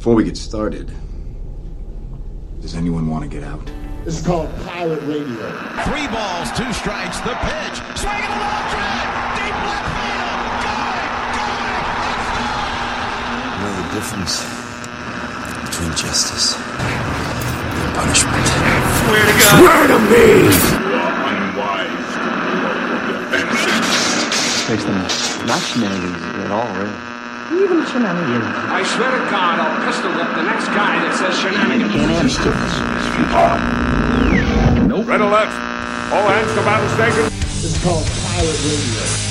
[0.00, 0.90] Before we get started,
[2.62, 3.60] does anyone want to get out?
[4.06, 5.44] This is called Pirate Radio.
[5.84, 7.76] Three balls, two strikes, the pitch.
[8.00, 9.12] Swing and a long drive.
[9.36, 10.40] Deep left field.
[10.64, 11.04] Going,
[11.52, 12.24] going.
[13.44, 14.40] You know the difference
[15.68, 18.40] between justice and punishment.
[19.04, 19.52] Swear to God.
[19.52, 20.48] Swear to me!
[21.28, 24.64] unwise to provoke offense.
[24.64, 24.96] makes them
[25.44, 27.19] not shenanigans at all, really.
[27.50, 28.46] Even shenanigans.
[28.70, 31.90] I swear to God, I'll pistol whip the next guy that says shenanigans.
[31.92, 32.10] Can't
[34.70, 35.06] handle it.
[35.06, 35.50] Red alert!
[36.12, 37.24] All hands to battle station.
[37.40, 39.30] This is called pilot Radio.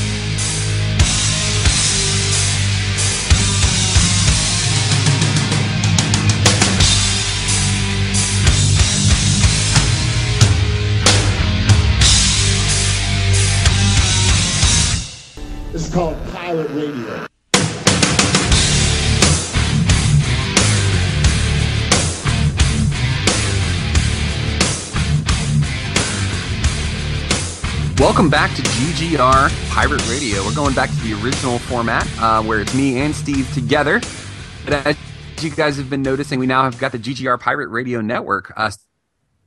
[15.71, 17.29] This is called Pilot Radio.
[27.99, 30.41] Welcome back to GGR Pirate Radio.
[30.45, 33.99] We're going back to the original format uh, where it's me and Steve together.
[34.63, 34.95] But as
[35.41, 38.53] you guys have been noticing, we now have got the GGR Pirate Radio Network.
[38.55, 38.71] Uh,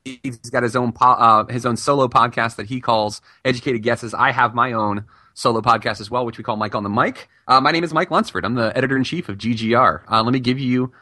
[0.05, 4.13] Steve's got his own po- uh, his own solo podcast that he calls Educated Guesses.
[4.13, 7.31] I have my own solo podcast as well, which we call Mike on the Mic.
[7.49, 8.45] Uh, my name is Mike Lunsford.
[8.45, 10.03] I'm the editor in chief of GGR.
[10.11, 10.93] Uh, let me give you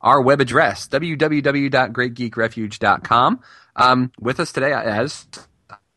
[0.00, 3.40] our web address www.greatgeekrefuge.com.
[3.76, 5.26] Um, with us today, as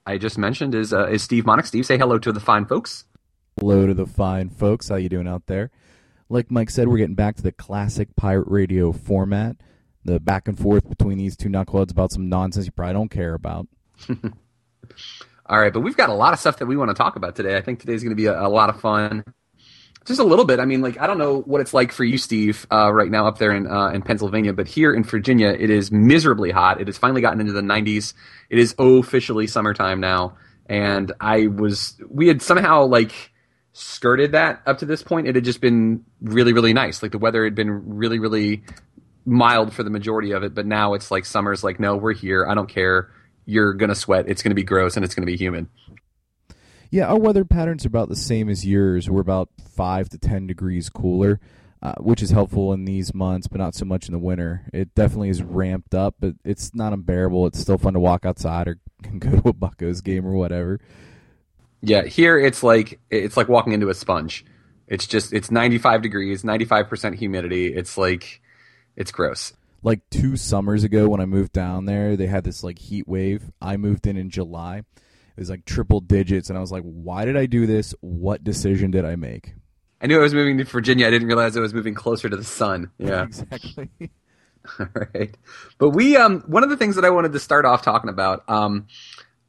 [0.10, 1.68] I just mentioned, is uh, is Steve Monick.
[1.68, 3.06] Steve, say hello to the fine folks.
[3.60, 4.90] Hello to the fine folks.
[4.90, 5.70] How you doing out there?
[6.30, 9.58] Like Mike said, we're getting back to the classic pirate radio format.
[10.04, 13.36] The back and forth between these two knuckleheads about some nonsense you probably don't care
[13.36, 13.68] about.
[15.46, 17.36] All right, but we've got a lot of stuff that we want to talk about
[17.36, 17.56] today.
[17.56, 19.24] I think today's going to be a, a lot of fun.
[20.06, 20.60] Just a little bit.
[20.60, 23.28] I mean, like I don't know what it's like for you, Steve, uh, right now
[23.28, 26.82] up there in uh, in Pennsylvania, but here in Virginia, it is miserably hot.
[26.82, 28.14] It has finally gotten into the 90s.
[28.50, 33.32] It is officially summertime now, and I was we had somehow like
[33.74, 35.28] skirted that up to this point.
[35.28, 37.04] It had just been really, really nice.
[37.04, 38.64] Like the weather had been really, really
[39.26, 42.48] mild for the majority of it, but now it's like summer's like, no, we're here.
[42.50, 43.12] I don't care.
[43.46, 44.26] You're gonna sweat.
[44.28, 45.68] It's gonna be gross and it's gonna be humid.
[46.92, 49.10] Yeah, our weather patterns are about the same as yours.
[49.10, 51.40] We're about five to ten degrees cooler,
[51.84, 54.66] uh, which is helpful in these months, but not so much in the winter.
[54.74, 57.46] It definitely is ramped up, but it's not unbearable.
[57.46, 60.80] It's still fun to walk outside or can go to a Buccos game or whatever.
[61.82, 64.46] Yeah, here it's like it's like walking into a sponge.
[64.88, 67.68] It's just it's 95 degrees, 95% humidity.
[67.68, 68.42] It's like
[68.96, 69.54] it's gross.
[69.84, 73.52] Like two summers ago when I moved down there, they had this like heat wave.
[73.62, 74.84] I moved in in July.
[75.40, 77.96] Was like triple digits, and I was like, "Why did I do this?
[78.02, 79.54] What decision did I make?"
[80.02, 81.08] I knew I was moving to Virginia.
[81.08, 82.92] I didn't realize I was moving closer to the sun.
[83.00, 83.24] Yeah.
[83.24, 83.90] exactly.
[84.80, 85.36] All right.
[85.78, 88.44] But we um one of the things that I wanted to start off talking about
[88.50, 88.88] um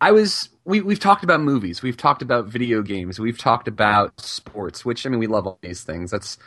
[0.00, 4.20] I was we we've talked about movies, we've talked about video games, we've talked about
[4.20, 6.10] sports, which I mean we love all these things.
[6.10, 6.38] That's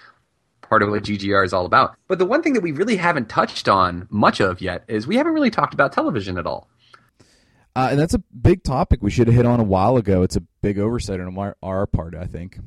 [0.62, 1.96] part of what GGR is all about.
[2.08, 5.18] But the one thing that we really haven't touched on much of yet is we
[5.18, 6.70] haven't really talked about television at all.
[7.76, 10.22] Uh, and that's a big topic we should have hit on a while ago.
[10.22, 12.60] It's a big oversight on our, our part, I think.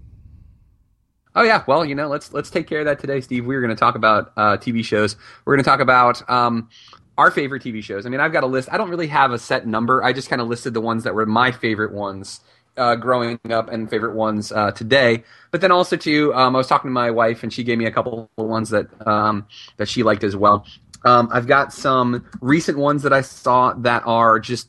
[1.35, 3.45] Oh yeah, well you know let's let's take care of that today, Steve.
[3.45, 5.17] We're going to talk about uh, TV shows.
[5.45, 6.71] We're going to talk about um,
[7.19, 8.07] our favorite TV shows.
[8.07, 8.71] I mean, I've got a list.
[8.73, 10.03] I don't really have a set number.
[10.03, 12.41] I just kind of listed the ones that were my favorite ones
[12.77, 15.25] uh, growing up and favorite ones uh, today.
[15.51, 17.87] But then also too, um, I was talking to my wife and she gave me
[17.87, 19.47] a couple of ones that um,
[19.77, 20.67] that she liked as well.
[21.05, 24.69] Um, I've got some recent ones that I saw that are just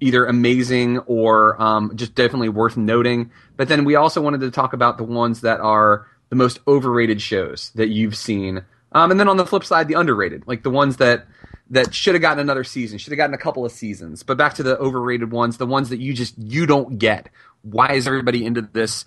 [0.00, 3.30] either amazing or um, just definitely worth noting.
[3.56, 7.20] But then we also wanted to talk about the ones that are the most overrated
[7.20, 8.64] shows that you've seen.
[8.92, 11.26] Um, and then on the flip side, the underrated, like the ones that
[11.70, 14.22] that should have gotten another season, should have gotten a couple of seasons.
[14.22, 17.28] But back to the overrated ones, the ones that you just you don't get.
[17.62, 19.04] Why is everybody into this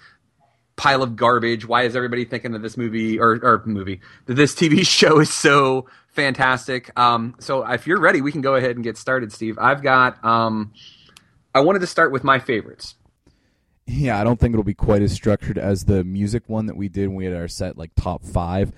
[0.75, 1.65] pile of garbage?
[1.67, 5.33] Why is everybody thinking that this movie or, or movie that this TV show is
[5.33, 6.97] so fantastic?
[6.99, 9.57] Um, so if you're ready, we can go ahead and get started, Steve.
[9.59, 10.23] I've got.
[10.23, 10.73] Um,
[11.53, 12.95] I wanted to start with my favorites.
[13.87, 16.87] Yeah, I don't think it'll be quite as structured as the music one that we
[16.87, 18.71] did when we had our set like top five.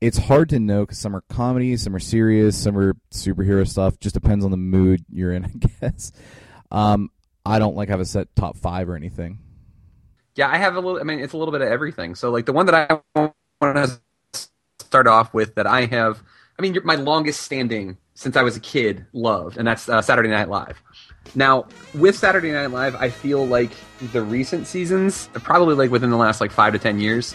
[0.00, 3.98] It's hard to know because some are comedy, some are serious, some are superhero stuff.
[3.98, 5.44] Just depends on the mood you're in,
[5.82, 6.12] I guess.
[6.70, 7.10] Um,
[7.44, 9.38] I don't like have a set top five or anything.
[10.34, 11.00] Yeah, I have a little.
[11.00, 12.14] I mean, it's a little bit of everything.
[12.14, 13.22] So, like the one that I
[13.60, 14.00] want to
[14.80, 16.22] start off with that I have.
[16.62, 20.28] I mean, my longest standing since I was a kid loved, and that's uh, Saturday
[20.28, 20.80] Night Live.
[21.34, 23.72] Now, with Saturday Night Live, I feel like
[24.12, 27.34] the recent seasons, probably like within the last like five to ten years,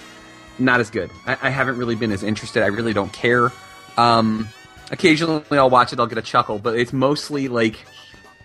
[0.60, 1.12] not as good.
[1.26, 2.64] I, I haven't really been as interested.
[2.64, 3.52] I really don't care
[3.98, 4.48] Um,
[4.92, 7.76] occasionally I'll watch it, I'll get a chuckle, but it's mostly like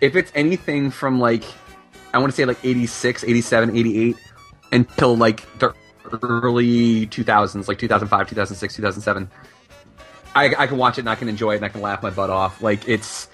[0.00, 1.44] if it's anything from like
[2.12, 4.16] I want to say like 86, 87, 88
[4.72, 5.72] until like the
[6.22, 9.30] early 2000s, like 2005, 2006, 2007.
[10.34, 12.10] I, I can watch it and I can enjoy it and I can laugh my
[12.10, 12.62] butt off.
[12.62, 13.28] Like it's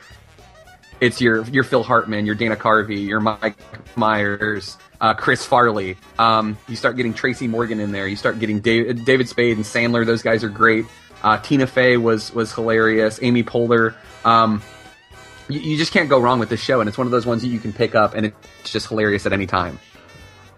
[1.00, 3.56] it's your your Phil Hartman, your Dana Carvey, your Mike
[3.97, 5.97] Myers, uh, Chris Farley.
[6.19, 8.09] Um, you start getting Tracy Morgan in there.
[8.09, 10.05] You start getting David, David Spade and Sandler.
[10.05, 10.87] Those guys are great.
[11.23, 13.19] Uh, Tina Fey was was hilarious.
[13.23, 13.94] Amy Poehler.
[14.25, 14.62] Um,
[15.49, 17.43] you, you just can't go wrong with this show, and it's one of those ones
[17.43, 19.79] that you can pick up, and it's just hilarious at any time.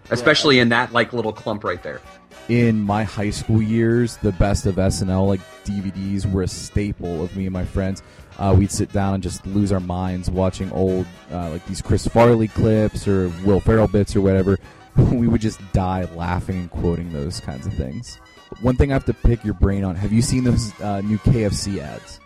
[0.09, 2.01] Especially in that like little clump right there.
[2.49, 7.35] In my high school years, the best of SNL like DVDs were a staple of
[7.35, 8.03] me and my friends.
[8.37, 12.07] Uh, we'd sit down and just lose our minds watching old uh, like these Chris
[12.07, 14.59] Farley clips or Will Ferrell bits or whatever.
[15.11, 18.17] we would just die laughing and quoting those kinds of things.
[18.61, 21.17] One thing I have to pick your brain on: Have you seen those uh, new
[21.19, 22.19] KFC ads?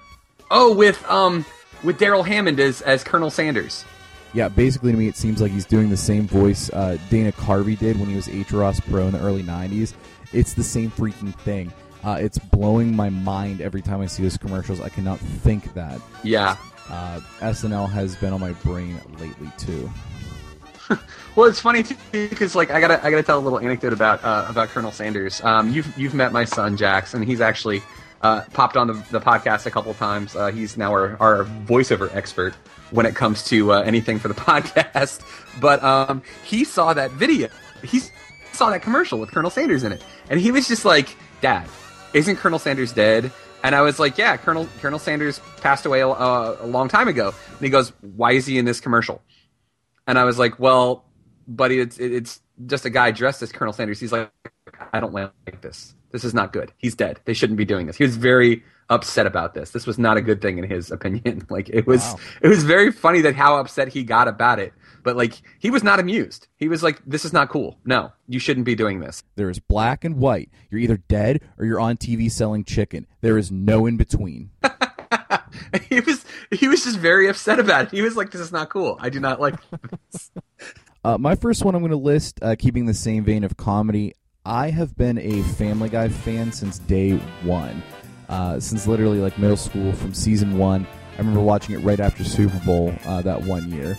[0.50, 1.46] Oh, with um
[1.84, 3.86] with Darrell Hammond as as Colonel Sanders.
[4.36, 7.80] Yeah, basically to me, it seems like he's doing the same voice uh, Dana Carvey
[7.80, 8.52] did when he was H.
[8.52, 9.94] Ross Perot in the early '90s.
[10.34, 11.72] It's the same freaking thing.
[12.04, 14.82] Uh, it's blowing my mind every time I see those commercials.
[14.82, 16.02] I cannot think that.
[16.22, 16.58] Yeah.
[16.90, 19.90] Uh, SNL has been on my brain lately too.
[21.36, 24.24] Well, it's funny too because like I gotta I gotta tell a little anecdote about
[24.24, 25.44] uh, about Colonel Sanders.
[25.44, 27.84] Um, you've you've met my son Jax, and He's actually
[28.22, 30.34] uh, popped on the, the podcast a couple times.
[30.34, 32.56] Uh, he's now our, our voiceover expert
[32.96, 35.22] when it comes to uh, anything for the podcast.
[35.60, 37.50] But um, he saw that video.
[37.84, 38.02] He
[38.54, 41.68] saw that commercial with Colonel Sanders in it, and he was just like, "Dad,
[42.14, 43.32] isn't Colonel Sanders dead?"
[43.64, 47.34] And I was like, "Yeah, Colonel Colonel Sanders passed away a, a long time ago."
[47.50, 49.22] And he goes, "Why is he in this commercial?"
[50.08, 51.06] And I was like, "Well,
[51.48, 54.32] buddy, it's it's just a guy dressed as Colonel Sanders." He's like,
[54.94, 55.95] "I don't like this.
[56.12, 56.72] This is not good.
[56.78, 57.20] He's dead.
[57.26, 59.72] They shouldn't be doing this." He was very upset about this.
[59.72, 61.46] This was not a good thing in his opinion.
[61.50, 62.20] Like it was Wow.
[62.42, 64.74] it was very funny that how upset he got about it.
[65.04, 66.48] But like he was not amused.
[66.58, 67.78] He was like, "This is not cool.
[67.86, 70.50] No, you shouldn't be doing this." There is black and white.
[70.70, 73.06] You're either dead or you're on TV selling chicken.
[73.22, 74.52] There is no in between.
[75.90, 77.92] he was he was just very upset about it.
[77.92, 78.98] He was like, "This is not cool.
[79.00, 79.56] I do not like."
[80.12, 80.32] This.
[81.04, 84.14] Uh, my first one I'm going to list, uh, keeping the same vein of comedy.
[84.46, 87.82] I have been a Family Guy fan since day one,
[88.30, 90.86] uh, since literally like middle school, from season one.
[91.14, 93.98] I remember watching it right after Super Bowl uh, that one year.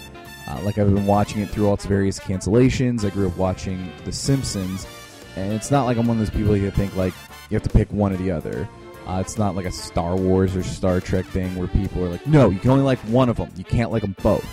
[0.48, 3.04] Uh, like I've been watching it through all its various cancellations.
[3.04, 4.86] I grew up watching The Simpsons,
[5.34, 7.14] and it's not like I'm one of those people who think like
[7.50, 8.68] you have to pick one or the other.
[9.04, 12.24] Uh, it's not like a Star Wars or Star Trek thing where people are like,
[12.24, 13.50] no, you can only like one of them.
[13.56, 14.44] You can't like them both.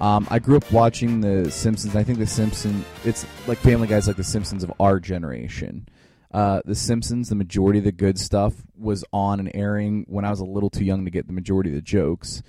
[0.00, 1.94] Um, I grew up watching The Simpsons.
[1.94, 5.86] I think The Simpsons, it's like Family Guy's like The Simpsons of our generation.
[6.32, 10.30] Uh, the Simpsons, the majority of the good stuff was on and airing when I
[10.30, 12.42] was a little too young to get the majority of the jokes.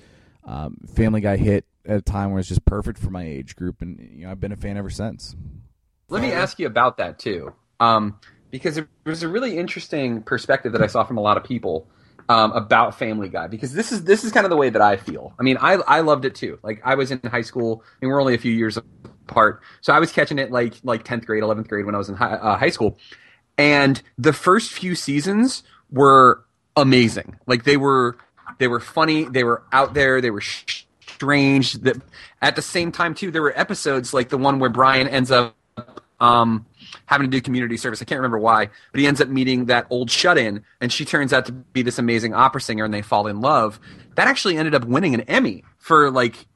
[0.44, 3.82] Um, Family Guy hit at a time where it's just perfect for my age group,
[3.82, 5.36] and you know I've been a fan ever since.
[6.10, 8.20] Let me ask you about that too, um,
[8.52, 11.88] because it was a really interesting perspective that I saw from a lot of people
[12.30, 13.48] um, about Family Guy.
[13.48, 15.34] Because this is this is kind of the way that I feel.
[15.40, 16.60] I mean, I I loved it too.
[16.64, 20.00] Like I was in high school, and we're only a few years apart, so I
[20.00, 22.58] was catching it like like tenth grade, eleventh grade when I was in high, uh,
[22.58, 22.98] high school,
[23.58, 26.44] and the first few seasons were
[26.76, 27.38] amazing.
[27.48, 28.18] Like they were
[28.58, 31.74] they were funny, they were out there, they were strange.
[31.74, 31.98] That
[32.42, 35.56] at the same time too, there were episodes like the one where Brian ends up
[36.20, 36.66] um,
[37.06, 38.02] having to do community service.
[38.02, 41.34] I can't remember why, but he ends up meeting that old shut-in, and she turns
[41.34, 43.80] out to be this amazing opera singer, and they fall in love.
[44.16, 46.48] That actually ended up winning an Emmy for like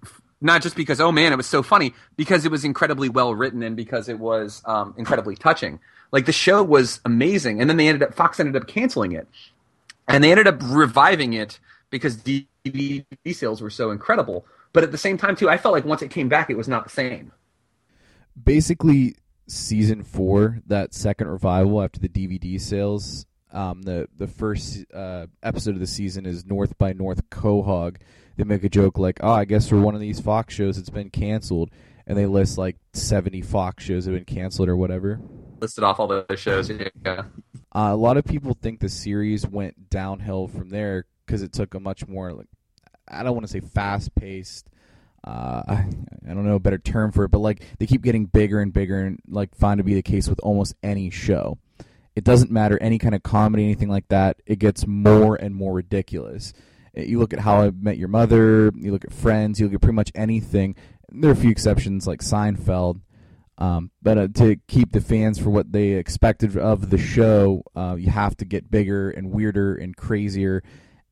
[0.41, 3.63] not just because oh man it was so funny, because it was incredibly well written
[3.63, 5.79] and because it was um, incredibly touching.
[6.11, 9.27] Like the show was amazing, and then they ended up Fox ended up canceling it,
[10.07, 14.45] and they ended up reviving it because DVD sales were so incredible.
[14.73, 16.67] But at the same time too, I felt like once it came back, it was
[16.67, 17.31] not the same.
[18.43, 19.15] Basically,
[19.47, 23.25] season four, that second revival after the DVD sales.
[23.51, 27.97] Um, the the first uh, episode of the season is North by North Quahog.
[28.35, 30.89] They make a joke like, "Oh, I guess for one of these Fox shows, it's
[30.89, 31.69] been canceled,"
[32.05, 35.21] and they list like seventy Fox shows that have been canceled or whatever.
[35.61, 36.69] Listed off all the shows.
[36.69, 37.23] Yeah.
[37.73, 41.73] Uh, a lot of people think the series went downhill from there because it took
[41.73, 42.47] a much more like
[43.07, 44.69] I don't want to say fast paced.
[45.25, 45.87] Uh, I,
[46.27, 48.99] don't know a better term for it, but like they keep getting bigger and bigger,
[48.99, 51.57] and like find to be the case with almost any show.
[52.15, 54.37] It doesn't matter any kind of comedy, anything like that.
[54.45, 56.53] It gets more and more ridiculous.
[56.97, 58.71] Uh, You look at How I Met Your Mother.
[58.75, 59.59] You look at Friends.
[59.59, 60.75] You look at pretty much anything.
[61.09, 63.01] There are a few exceptions like Seinfeld.
[63.57, 67.95] Um, but uh, to keep the fans for what they expected of the show, uh,
[67.97, 70.61] you have to get bigger and weirder and crazier.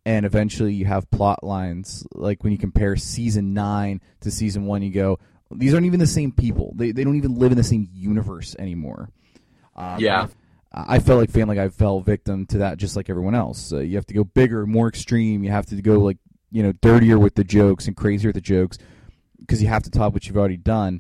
[0.05, 4.81] And eventually, you have plot lines like when you compare season nine to season one,
[4.81, 5.17] you go,
[5.49, 6.73] these aren't even the same people.
[6.75, 9.09] They they don't even live in the same universe anymore.
[9.75, 10.27] Um, Yeah.
[10.75, 13.71] I felt like Family Guy fell victim to that, just like everyone else.
[13.71, 15.43] Uh, you have to go bigger, more extreme.
[15.43, 16.17] You have to go like
[16.51, 18.77] you know dirtier with the jokes and crazier with the jokes
[19.39, 20.99] because you have to top what you've already done.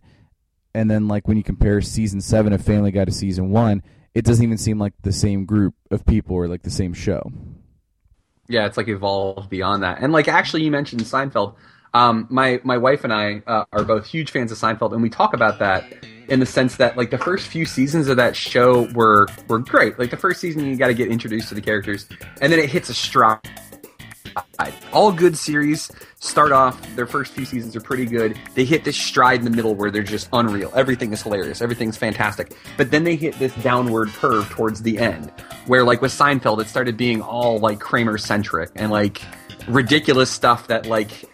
[0.75, 3.83] And then like when you compare season seven of Family Guy to season one,
[4.13, 7.31] it doesn't even seem like the same group of people or like the same show.
[8.47, 9.99] Yeah, it's like evolved beyond that.
[10.01, 11.55] And like actually, you mentioned Seinfeld.
[11.93, 15.09] Um, my my wife and I uh, are both huge fans of Seinfeld, and we
[15.09, 15.85] talk about that
[16.27, 19.99] in the sense that like the first few seasons of that show were were great.
[19.99, 22.07] Like the first season, you got to get introduced to the characters,
[22.41, 23.39] and then it hits a stride.
[24.91, 28.39] All good series start off their first few seasons are pretty good.
[28.53, 30.71] They hit this stride in the middle where they're just unreal.
[30.75, 31.61] Everything is hilarious.
[31.61, 32.55] Everything's fantastic.
[32.77, 35.31] But then they hit this downward curve towards the end
[35.65, 39.21] where like with Seinfeld it started being all like Kramer centric and like
[39.67, 41.25] ridiculous stuff that like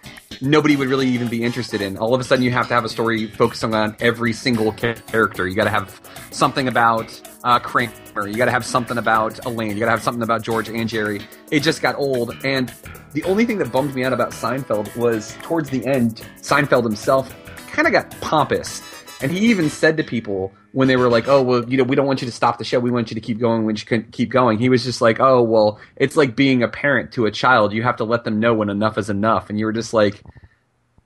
[0.42, 1.98] nobody would really even be interested in.
[1.98, 5.48] All of a sudden, you have to have a story focusing on every single character.
[5.48, 6.00] You got to have
[6.32, 8.28] something about uh, Kramer.
[8.28, 9.72] You got to have something about Elaine.
[9.72, 11.22] You got to have something about George and Jerry.
[11.52, 12.36] It just got old.
[12.44, 12.74] And
[13.14, 17.34] the only thing that bummed me out about Seinfeld was towards the end, Seinfeld himself
[17.68, 18.82] kind of got pompous.
[19.22, 21.96] And he even said to people when they were like, "Oh, well, you know, we
[21.96, 22.80] don't want you to stop the show.
[22.80, 23.66] We want you to keep going.
[23.66, 27.12] We just keep going." He was just like, "Oh, well, it's like being a parent
[27.14, 27.74] to a child.
[27.74, 30.22] You have to let them know when enough is enough." And you were just like,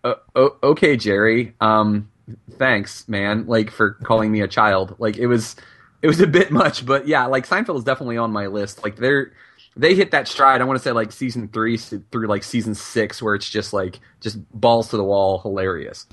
[0.04, 1.54] "O- o- "Okay, Jerry.
[1.62, 2.10] Um,
[2.58, 3.46] thanks, man.
[3.48, 4.96] Like for calling me a child.
[5.00, 5.56] Like it was,
[6.02, 8.84] it was a bit much, but yeah, like Seinfeld is definitely on my list.
[8.84, 9.32] Like they're."
[9.76, 10.62] They hit that stride.
[10.62, 14.00] I want to say like season three through like season six, where it's just like
[14.22, 16.06] just balls to the wall, hilarious.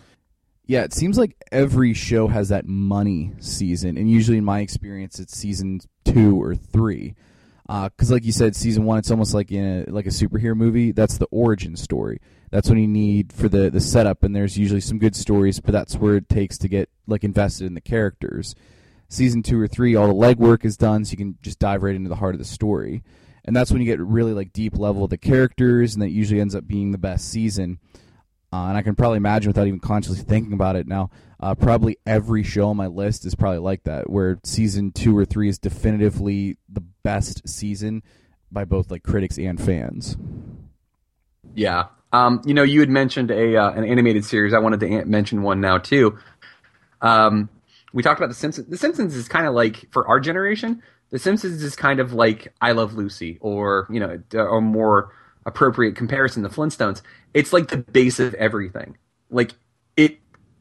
[0.70, 5.18] Yeah, it seems like every show has that money season, and usually in my experience,
[5.18, 7.16] it's season two or three.
[7.68, 10.54] Uh, because, like you said, season one, it's almost like in a, like a superhero
[10.54, 10.92] movie.
[10.92, 12.20] That's the origin story.
[12.52, 15.72] That's what you need for the the setup, and there's usually some good stories, but
[15.72, 18.54] that's where it takes to get like invested in the characters.
[19.08, 21.96] Season two or three, all the legwork is done, so you can just dive right
[21.96, 23.02] into the heart of the story,
[23.44, 26.40] and that's when you get really like deep level of the characters, and that usually
[26.40, 27.80] ends up being the best season.
[28.52, 31.99] Uh, and I can probably imagine without even consciously thinking about it now, uh, probably
[32.04, 35.59] every show on my list is probably like that, where season two or three is
[35.59, 38.02] definitively the best season
[38.50, 40.16] by both like critics and fans.
[41.54, 41.87] Yeah.
[42.12, 44.52] Um, you know, you had mentioned a uh, an animated series.
[44.52, 46.19] I wanted to mention one now too.
[47.00, 47.49] Um,
[47.92, 48.66] we talked about the Simpsons.
[48.69, 50.83] The Simpsons is kind of like for our generation.
[51.11, 55.12] The Simpsons is kind of like I Love Lucy, or you know, or more
[55.47, 57.02] appropriate comparison, the Flintstones.
[57.35, 58.97] It's like the base of everything.
[59.30, 59.52] Like
[59.97, 60.18] it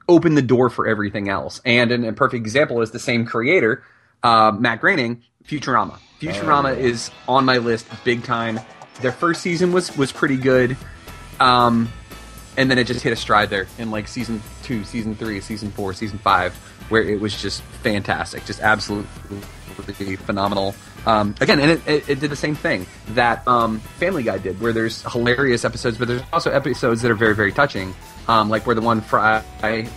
[0.07, 1.61] opened the door for everything else.
[1.65, 3.83] And an, a perfect example is the same creator,
[4.23, 5.99] uh, Matt Groening, Futurama.
[6.19, 8.59] Futurama is on my list big time.
[9.01, 10.75] Their first season was was pretty good,
[11.39, 11.89] um,
[12.57, 15.71] and then it just hit a stride there in like season two, season three, season
[15.71, 16.55] four, season five,
[16.89, 20.75] where it was just fantastic, just absolutely phenomenal.
[21.05, 24.59] Um, again, and it, it, it did the same thing that um, Family Guy did,
[24.59, 27.93] where there's hilarious episodes, but there's also episodes that are very, very touching.
[28.27, 29.43] Um, like where the one Fry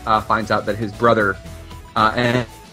[0.07, 1.37] uh, finds out that his brother
[1.97, 2.13] uh,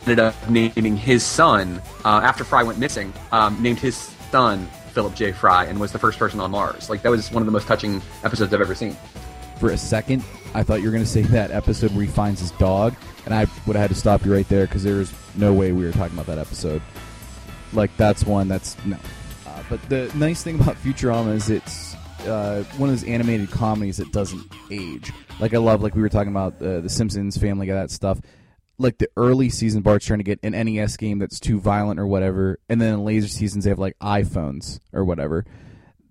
[0.05, 3.97] ended up naming his son uh, after Fry went missing, um, named his
[4.31, 5.31] son Philip J.
[5.33, 6.89] Fry, and was the first person on Mars.
[6.89, 8.95] Like that was one of the most touching episodes I've ever seen.
[9.59, 10.23] For a second,
[10.53, 13.33] I thought you were going to say that episode where he finds his dog, and
[13.33, 15.83] I would have had to stop you right there because there was no way we
[15.83, 16.81] were talking about that episode.
[17.73, 18.97] Like that's one that's no.
[19.45, 23.97] Uh, but the nice thing about Futurama is it's uh, one of those animated comedies
[23.97, 25.11] that doesn't age.
[25.39, 28.19] Like I love, like we were talking about uh, the Simpsons, Family Guy, that stuff.
[28.77, 32.07] Like the early season, Bart's trying to get an NES game that's too violent or
[32.07, 35.45] whatever, and then in later seasons they have like iPhones or whatever.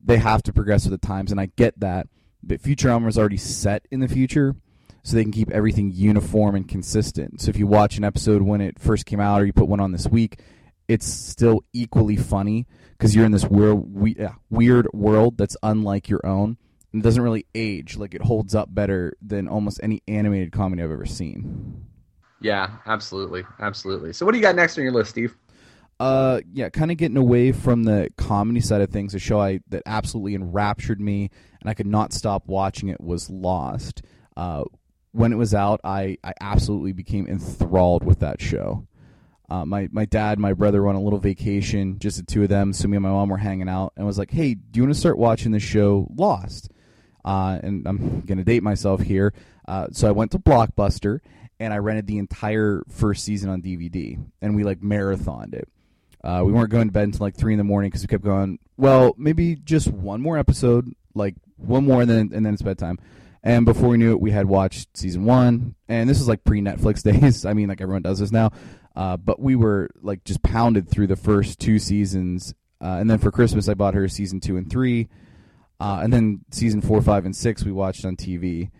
[0.04, 2.08] They have to progress with the times, and I get that.
[2.42, 4.54] But Futurama is already set in the future,
[5.02, 7.40] so they can keep everything uniform and consistent.
[7.40, 9.80] So if you watch an episode when it first came out, or you put one
[9.80, 10.40] on this week,
[10.86, 13.82] it's still equally funny because you're in this weird,
[14.50, 16.56] weird world that's unlike your own.
[16.92, 17.96] And it doesn't really age.
[17.96, 21.84] Like it holds up better than almost any animated comedy I've ever seen.
[22.40, 24.12] Yeah, absolutely, absolutely.
[24.12, 25.36] So what do you got next on your list, Steve?
[26.00, 29.14] Uh, yeah, kind of getting away from the comedy side of things.
[29.14, 33.28] A show I that absolutely enraptured me, and I could not stop watching it was
[33.28, 34.02] Lost.
[34.36, 34.64] Uh,
[35.12, 38.86] when it was out, I I absolutely became enthralled with that show.
[39.50, 42.44] Uh, my my dad, and my brother were on a little vacation, just the two
[42.44, 42.72] of them.
[42.72, 44.94] So me and my mom were hanging out, and was like, "Hey, do you want
[44.94, 46.70] to start watching the show Lost?"
[47.24, 49.34] Uh, and I'm gonna date myself here.
[49.66, 51.20] Uh, so I went to Blockbuster,
[51.58, 55.68] and I rented the entire first season on DVD, and we like marathoned it.
[56.22, 58.24] Uh, we weren't going to bed until like three in the morning because we kept
[58.24, 58.58] going.
[58.76, 62.98] Well, maybe just one more episode, like one more, and then and then it's bedtime.
[63.42, 66.60] And before we knew it, we had watched season one, and this is like pre
[66.60, 67.44] Netflix days.
[67.44, 68.50] I mean, like everyone does this now,
[68.96, 73.18] uh, but we were like just pounded through the first two seasons, uh, and then
[73.18, 75.08] for Christmas I bought her season two and three,
[75.78, 78.70] uh, and then season four, five, and six we watched on TV.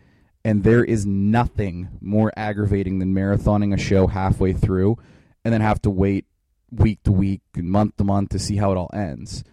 [0.45, 4.97] And there is nothing more aggravating than marathoning a show halfway through,
[5.45, 6.27] and then have to wait
[6.71, 9.45] week to week and month to month to see how it all ends.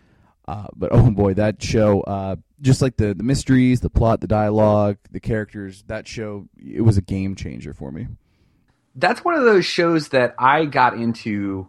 [0.47, 4.27] Uh, but oh boy, that show, uh, just like the, the mysteries, the plot, the
[4.27, 8.07] dialogue, the characters, that show, it was a game changer for me.
[8.95, 11.67] That's one of those shows that I got into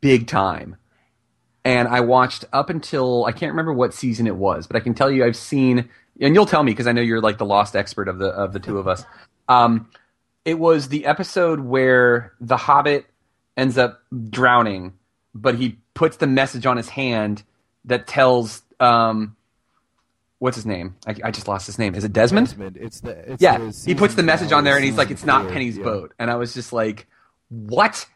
[0.00, 0.76] big time.
[1.64, 4.94] And I watched up until I can't remember what season it was, but I can
[4.94, 5.88] tell you I've seen,
[6.20, 8.52] and you'll tell me because I know you're like the lost expert of the of
[8.52, 9.02] the two of us.
[9.48, 9.88] Um,
[10.44, 13.06] it was the episode where the Hobbit
[13.56, 14.94] ends up drowning,
[15.34, 17.42] but he puts the message on his hand
[17.84, 19.36] that tells um,
[20.38, 20.96] what's his name?
[21.06, 21.94] I, I, just lost his name.
[21.94, 22.48] Is it Desmond?
[22.48, 22.76] Desmond.
[22.76, 23.58] It's the it's yeah.
[23.58, 26.14] the he puts the message on there, and he's like, "It's not Penny's four, boat,"
[26.18, 27.06] and I was just like,
[27.48, 28.06] "What?"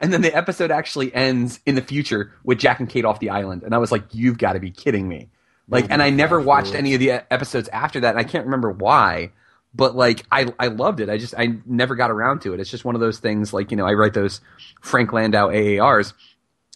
[0.00, 3.30] And then the episode actually ends in the future with Jack and Kate off the
[3.30, 5.28] island, and I was like, "You've got to be kidding me!"
[5.68, 8.70] Like, and I never watched any of the episodes after that, and I can't remember
[8.70, 9.30] why.
[9.74, 11.08] But like, I I loved it.
[11.08, 12.60] I just I never got around to it.
[12.60, 13.52] It's just one of those things.
[13.52, 14.40] Like you know, I write those
[14.80, 16.12] Frank Landau AARs.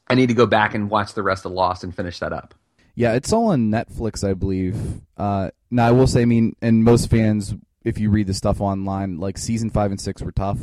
[0.09, 2.55] I need to go back and watch the rest of Lost and finish that up.
[2.95, 5.03] Yeah, it's all on Netflix, I believe.
[5.17, 8.61] Uh, now, I will say, I mean, and most fans, if you read the stuff
[8.61, 10.59] online, like season five and six were tough.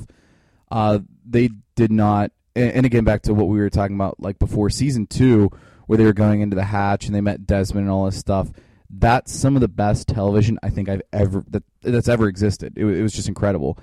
[0.72, 4.40] Uh, they did not, and, and again, back to what we were talking about, like
[4.40, 5.52] before season two,
[5.86, 8.50] where they were going into the hatch and they met Desmond and all this stuff.
[8.96, 12.74] That's some of the best television I think I've ever that that's ever existed.
[12.78, 13.80] It, it was just incredible.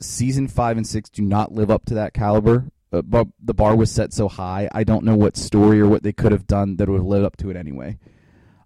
[0.00, 2.70] Season five and six do not live up to that caliber.
[2.92, 4.68] Uh, but the bar was set so high.
[4.72, 7.24] I don't know what story or what they could have done that would have lived
[7.24, 7.98] up to it anyway.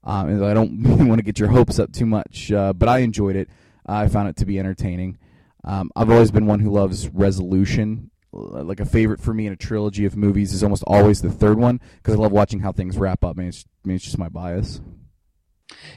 [0.05, 2.99] Um, and I don't want to get your hopes up too much, uh, but I
[2.99, 3.49] enjoyed it.
[3.87, 5.19] I found it to be entertaining.
[5.65, 8.11] Um, I've always been one who loves resolution.
[8.33, 11.59] Like a favorite for me in a trilogy of movies is almost always the third
[11.59, 13.37] one because I love watching how things wrap up.
[13.37, 14.80] I mean, it's, I mean, it's just my bias.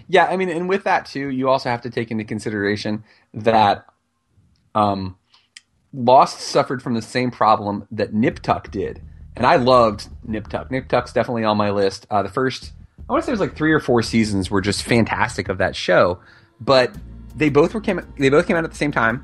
[0.07, 3.85] Yeah, I mean, and with that too, you also have to take into consideration that
[4.75, 5.17] um,
[5.93, 9.01] Lost suffered from the same problem that Nip Tuck did,
[9.35, 10.71] and I loved Nip Tuck.
[10.71, 12.07] Nip Tuck's definitely on my list.
[12.09, 12.71] Uh, the first,
[13.07, 15.59] I want to say, it was like three or four seasons were just fantastic of
[15.59, 16.19] that show,
[16.59, 16.91] but
[17.35, 19.23] they both were came they both came out at the same time,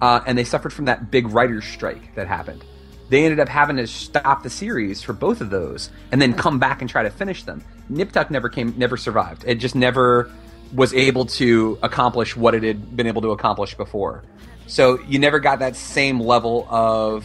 [0.00, 2.64] uh, and they suffered from that big writer's strike that happened.
[3.08, 6.58] They ended up having to stop the series for both of those, and then come
[6.58, 7.64] back and try to finish them.
[7.88, 9.44] Nip Tuck never came, never survived.
[9.46, 10.30] It just never
[10.74, 14.24] was able to accomplish what it had been able to accomplish before.
[14.66, 17.24] So you never got that same level of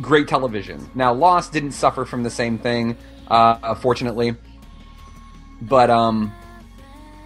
[0.00, 0.88] great television.
[0.94, 2.96] Now, Lost didn't suffer from the same thing,
[3.26, 4.36] uh, fortunately,
[5.60, 6.32] but um,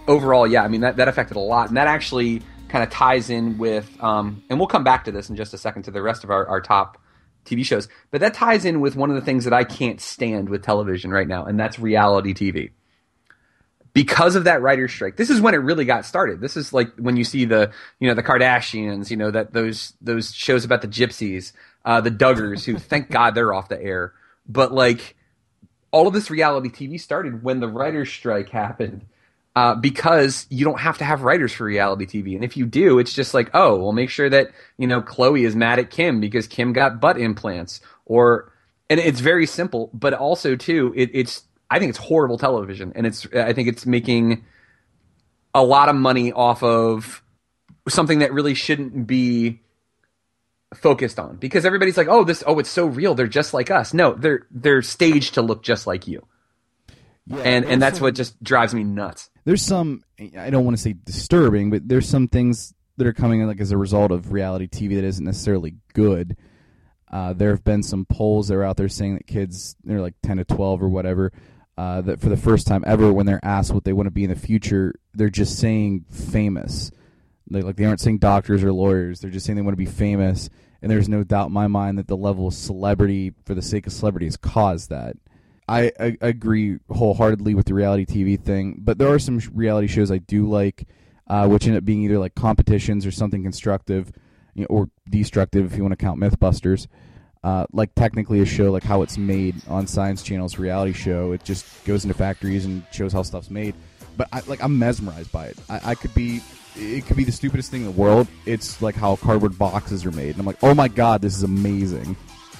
[0.07, 3.29] overall, yeah, I mean that that affected a lot, and that actually kind of ties
[3.29, 6.01] in with, um, and we'll come back to this in just a second to the
[6.01, 6.97] rest of our, our top
[7.47, 10.49] TV shows, but that ties in with one of the things that I can't stand
[10.49, 12.71] with television right now, and that's reality TV
[13.97, 15.17] because of that writer's strike.
[15.17, 16.39] This is when it really got started.
[16.39, 19.93] This is like when you see the you know the Kardashians, you know that those
[20.01, 21.51] those shows about the gypsies,
[21.83, 24.13] uh, the Duggars, who thank God they're off the air.
[24.47, 25.15] But like
[25.89, 29.07] all of this reality TV started when the writer's strike happened.
[29.57, 32.99] Uh, because you don't have to have writers for reality TV, and if you do,
[32.99, 36.21] it's just like, oh, well, make sure that you know Chloe is mad at Kim
[36.21, 38.53] because Kim got butt implants, or
[38.87, 41.41] and it's very simple, but also too, it, it's
[41.71, 44.45] I think it's horrible television, and it's I think it's making
[45.55, 47.23] a lot of money off of
[47.89, 49.59] something that really shouldn't be
[50.75, 53.15] focused on because everybody's like, oh, this, oh, it's so real.
[53.15, 53.91] They're just like us.
[53.91, 56.27] No, they're they're staged to look just like you,
[57.31, 59.29] and and that's what just drives me nuts.
[59.45, 60.03] There's some
[60.37, 63.61] I don't want to say disturbing, but there's some things that are coming in like
[63.61, 66.35] as a result of reality TV that isn't necessarily good.
[67.09, 70.15] Uh, there have been some polls that are out there saying that kids they're like
[70.23, 71.31] 10 to 12 or whatever
[71.77, 74.25] uh, that for the first time ever when they're asked what they want to be
[74.25, 76.91] in the future they're just saying famous
[77.49, 79.85] they, like they aren't saying doctors or lawyers they're just saying they want to be
[79.85, 80.49] famous
[80.81, 83.87] and there's no doubt in my mind that the level of celebrity for the sake
[83.87, 85.15] of celebrity has caused that
[85.67, 90.11] I, I agree wholeheartedly with the reality TV thing, but there are some reality shows
[90.11, 90.87] I do like,
[91.27, 94.11] uh, which end up being either like competitions or something constructive,
[94.55, 96.87] you know, or destructive if you want to count MythBusters.
[97.43, 101.31] uh, like technically a show like how it's made on Science Channel's reality show.
[101.31, 103.75] It just goes into factories and shows how stuff's made.
[104.17, 105.57] But I, like I'm mesmerized by it.
[105.69, 106.41] I, I could be.
[106.75, 108.27] It could be the stupidest thing in the world.
[108.45, 111.43] It's like how cardboard boxes are made, and I'm like, oh my god, this is
[111.43, 112.15] amazing.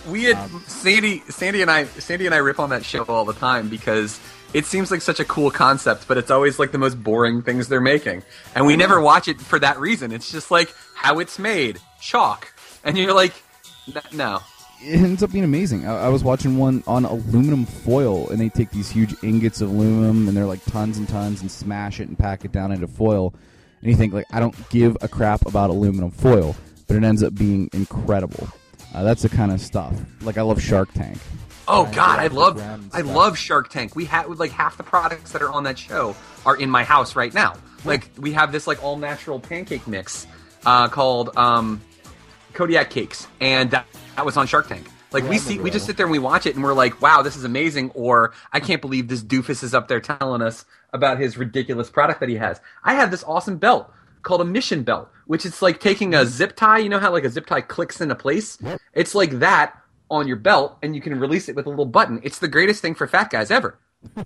[0.07, 3.33] We had Sandy, Sandy and I, Sandy and I rip on that show all the
[3.33, 4.19] time because
[4.53, 7.67] it seems like such a cool concept, but it's always like the most boring things
[7.67, 8.23] they're making,
[8.55, 10.11] and we never watch it for that reason.
[10.11, 13.33] It's just like how it's made, chalk, and you're like,
[13.93, 14.39] "N- no,
[14.81, 15.87] it ends up being amazing.
[15.87, 19.69] I, I was watching one on aluminum foil, and they take these huge ingots of
[19.69, 22.87] aluminum, and they're like tons and tons, and smash it and pack it down into
[22.87, 23.33] foil.
[23.81, 26.55] And you think like, I don't give a crap about aluminum foil,
[26.87, 28.47] but it ends up being incredible.
[28.93, 29.93] Uh, that's the kind of stuff.
[30.21, 31.17] Like I love Shark Tank.
[31.67, 33.95] Oh Trying God, I love I love Shark Tank.
[33.95, 37.15] We have like half the products that are on that show are in my house
[37.15, 37.56] right now.
[37.84, 40.28] Like we have this like all natural pancake mix
[40.65, 41.82] uh, called um,
[42.54, 44.88] Kodiak cakes, and that, that was on Shark Tank.
[45.12, 47.21] Like we see, we just sit there and we watch it, and we're like, "Wow,
[47.21, 51.19] this is amazing!" Or I can't believe this doofus is up there telling us about
[51.19, 52.60] his ridiculous product that he has.
[52.84, 53.91] I have this awesome belt
[54.27, 56.79] called a mission belt, which is like taking a zip tie.
[56.79, 58.57] You know how like a zip tie clicks into place?
[58.93, 59.75] It's like that
[60.09, 62.19] on your belt, and you can release it with a little button.
[62.23, 63.79] It's the greatest thing for fat guys ever.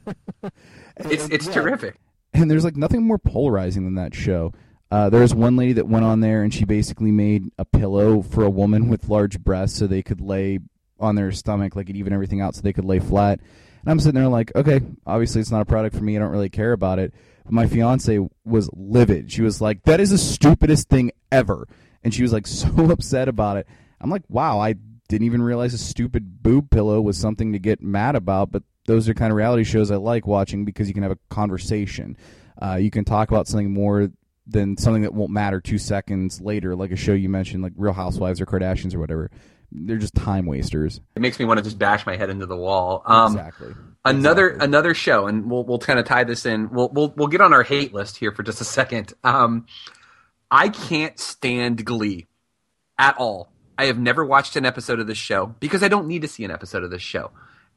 [0.98, 1.96] it's it's terrific.
[2.34, 4.54] and there's like nothing more polarizing than that show.
[4.90, 8.22] Uh, there was one lady that went on there and she basically made a pillow
[8.22, 10.60] for a woman with large breasts so they could lay
[11.00, 13.40] on their stomach, like it even everything out so they could lay flat.
[13.82, 16.16] And I'm sitting there like, okay, obviously it's not a product for me.
[16.16, 17.14] I don't really care about it.
[17.44, 19.32] But my fiance was livid.
[19.32, 21.68] She was like, that is the stupidest thing ever.
[22.04, 23.68] And she was like so upset about it.
[24.00, 24.76] I'm like, wow, I
[25.08, 28.52] didn't even realize a stupid boob pillow was something to get mad about.
[28.52, 31.20] But those are kind of reality shows I like watching because you can have a
[31.30, 32.18] conversation.
[32.62, 34.10] Uh, you can talk about something more
[34.48, 37.94] than something that won't matter two seconds later, like a show you mentioned, like Real
[37.94, 39.32] Housewives or Kardashians or whatever.
[39.72, 41.00] They're just time wasters.
[41.16, 43.04] It makes me want to just bash my head into the wall.
[43.06, 43.74] Um, exactly.
[44.04, 46.70] Another another show, and we'll we'll kind of tie this in.
[46.72, 49.14] We'll we'll we'll get on our hate list here for just a second.
[49.24, 49.66] Um,
[50.50, 52.28] I can't stand Glee
[52.98, 53.52] at all.
[53.78, 56.44] I have never watched an episode of this show because I don't need to see
[56.44, 57.32] an episode of this show.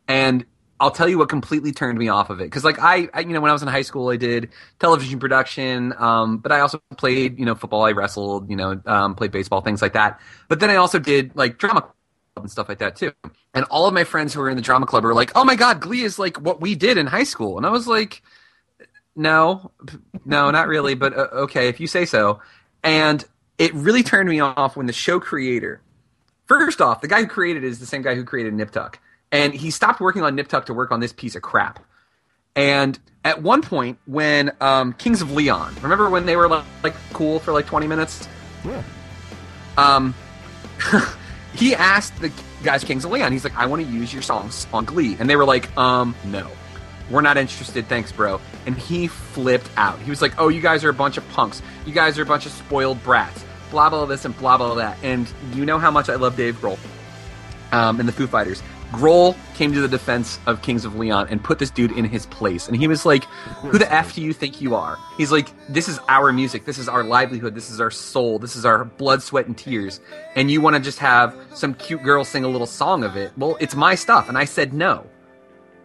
[0.08, 0.44] And
[0.80, 2.44] I'll tell you what completely turned me off of it.
[2.44, 5.18] Because like I, I, you know, when I was in high school, I did television
[5.18, 7.84] production, um, but I also played, you know, football.
[7.84, 10.20] I wrestled, you know, um, played baseball, things like that.
[10.48, 11.94] But then I also did like drama club
[12.36, 13.12] and stuff like that too.
[13.54, 15.54] And all of my friends who were in the drama club were like, "Oh my
[15.54, 18.22] god, Glee is like what we did in high school," and I was like,
[19.14, 19.70] "No,
[20.24, 22.40] no, not really, but uh, okay, if you say so."
[22.82, 23.24] And
[23.58, 25.80] it really turned me off when the show creator,
[26.46, 28.98] first off, the guy who created it is the same guy who created Nip Tuck,
[29.34, 31.84] and he stopped working on Nip Tuck to work on this piece of crap.
[32.54, 36.94] And at one point, when um, Kings of Leon, remember when they were like, like
[37.12, 38.28] cool for like twenty minutes?
[38.64, 38.82] Yeah.
[39.76, 40.14] Um,
[41.54, 42.30] he asked the
[42.62, 43.32] guys Kings of Leon.
[43.32, 46.14] He's like, I want to use your songs on Glee, and they were like, um,
[46.26, 46.48] no,
[47.10, 47.88] we're not interested.
[47.88, 48.40] Thanks, bro.
[48.66, 49.98] And he flipped out.
[49.98, 51.60] He was like, oh, you guys are a bunch of punks.
[51.86, 53.44] You guys are a bunch of spoiled brats.
[53.72, 54.96] Blah blah this and blah blah that.
[55.02, 56.78] And you know how much I love Dave Grohl
[57.72, 58.62] um, and the Foo Fighters.
[58.92, 62.26] Grohl came to the defense of Kings of Leon and put this dude in his
[62.26, 62.68] place.
[62.68, 63.24] And he was like,
[63.62, 64.98] Who the F do you think you are?
[65.16, 66.64] He's like, This is our music.
[66.64, 67.54] This is our livelihood.
[67.54, 68.38] This is our soul.
[68.38, 70.00] This is our blood, sweat, and tears.
[70.36, 73.32] And you want to just have some cute girl sing a little song of it.
[73.36, 74.28] Well, it's my stuff.
[74.28, 75.06] And I said no.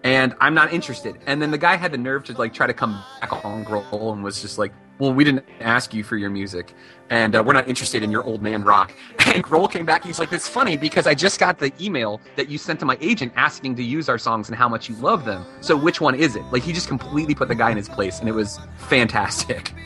[0.04, 1.18] And I'm not interested.
[1.26, 4.14] And then the guy had the nerve to like try to come back on Grohl
[4.14, 6.74] and was just like, well, we didn't ask you for your music,
[7.10, 8.94] and uh, we're not interested in your old man rock.
[9.30, 10.04] And Grohl came back.
[10.04, 12.98] He's like, "It's funny because I just got the email that you sent to my
[13.00, 15.46] agent asking to use our songs and how much you love them.
[15.62, 18.20] So which one is it?" Like he just completely put the guy in his place,
[18.20, 19.74] and it was fantastic.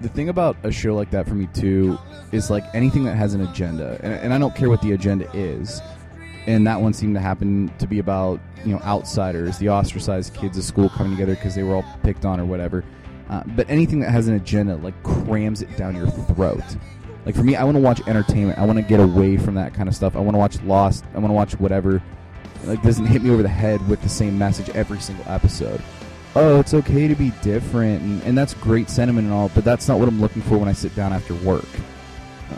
[0.00, 1.98] the thing about a show like that for me too
[2.30, 5.26] is like anything that has an agenda and, and i don't care what the agenda
[5.32, 5.80] is
[6.46, 10.58] and that one seemed to happen to be about you know outsiders the ostracized kids
[10.58, 12.84] of school coming together because they were all picked on or whatever
[13.30, 16.64] uh, but anything that has an agenda like crams it down your throat
[17.26, 19.72] like for me i want to watch entertainment i want to get away from that
[19.74, 22.02] kind of stuff i want to watch lost i want to watch whatever
[22.64, 25.82] like doesn't hit me over the head with the same message every single episode
[26.36, 29.88] oh, it's okay to be different, and, and that's great sentiment and all, but that's
[29.88, 31.68] not what I'm looking for when I sit down after work.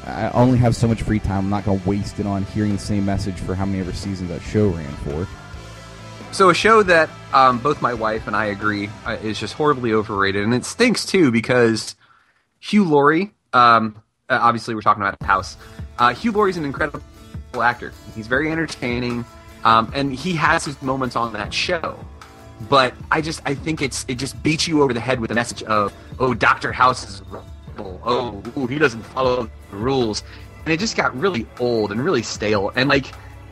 [0.05, 1.45] I only have so much free time.
[1.45, 3.93] I'm not going to waste it on hearing the same message for how many ever
[3.93, 5.27] seasons that show ran for.
[6.37, 9.95] So a show that um, both my wife and I agree uh, is just horribly
[9.95, 11.97] overrated, and it stinks too because
[12.61, 13.33] Hugh Laurie.
[13.55, 15.57] Um, uh, obviously, we're talking about House.
[15.99, 17.01] Uh, Hugh Laurie's an incredible
[17.55, 17.91] actor.
[18.15, 19.25] He's very entertaining,
[19.65, 21.99] um, and he has his moments on that show.
[22.69, 25.35] But I just I think it's it just beats you over the head with the
[25.35, 27.99] message of oh Doctor House is rebel.
[28.05, 30.23] oh ooh, he doesn't follow the rules,
[30.67, 32.73] and it just got really old and really stale.
[32.77, 33.07] And like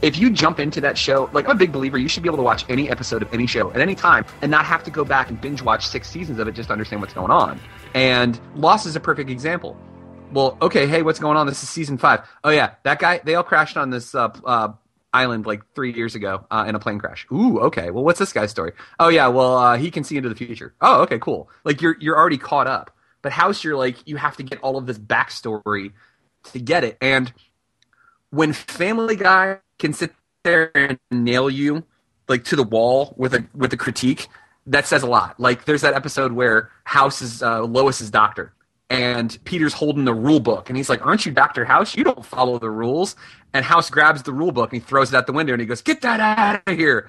[0.04, 2.36] if you jump into that show, like I'm a big believer, you should be able
[2.36, 5.02] to watch any episode of any show at any time and not have to go
[5.02, 7.58] back and binge watch six seasons of it just to understand what's going on.
[7.94, 9.78] And Lost is a perfect example.
[10.30, 11.46] Well, okay, hey, what's going on?
[11.46, 12.28] This is season five.
[12.44, 13.22] Oh yeah, that guy.
[13.24, 14.72] They all crashed on this uh, uh,
[15.14, 17.26] island like three years ago uh, in a plane crash.
[17.32, 17.90] Ooh, okay.
[17.90, 18.72] Well, what's this guy's story?
[19.00, 20.74] Oh yeah, well uh, he can see into the future.
[20.82, 21.48] Oh, okay, cool.
[21.64, 22.90] Like you're you're already caught up.
[23.22, 25.92] But House, you're like you have to get all of this backstory
[26.52, 26.98] to get it.
[27.00, 27.32] And
[28.28, 30.12] when Family Guy can sit
[30.44, 31.84] there and nail you
[32.28, 34.28] like to the wall with a with a critique,
[34.66, 35.38] that says a lot.
[35.38, 38.52] Like there's that episode where House is uh, Lois's doctor,
[38.90, 41.96] and Peter's holding the rule book, and he's like, "Aren't you Doctor House?
[41.96, 43.16] You don't follow the rules."
[43.52, 45.66] And House grabs the rule book and he throws it out the window, and he
[45.66, 47.08] goes, "Get that out of here!"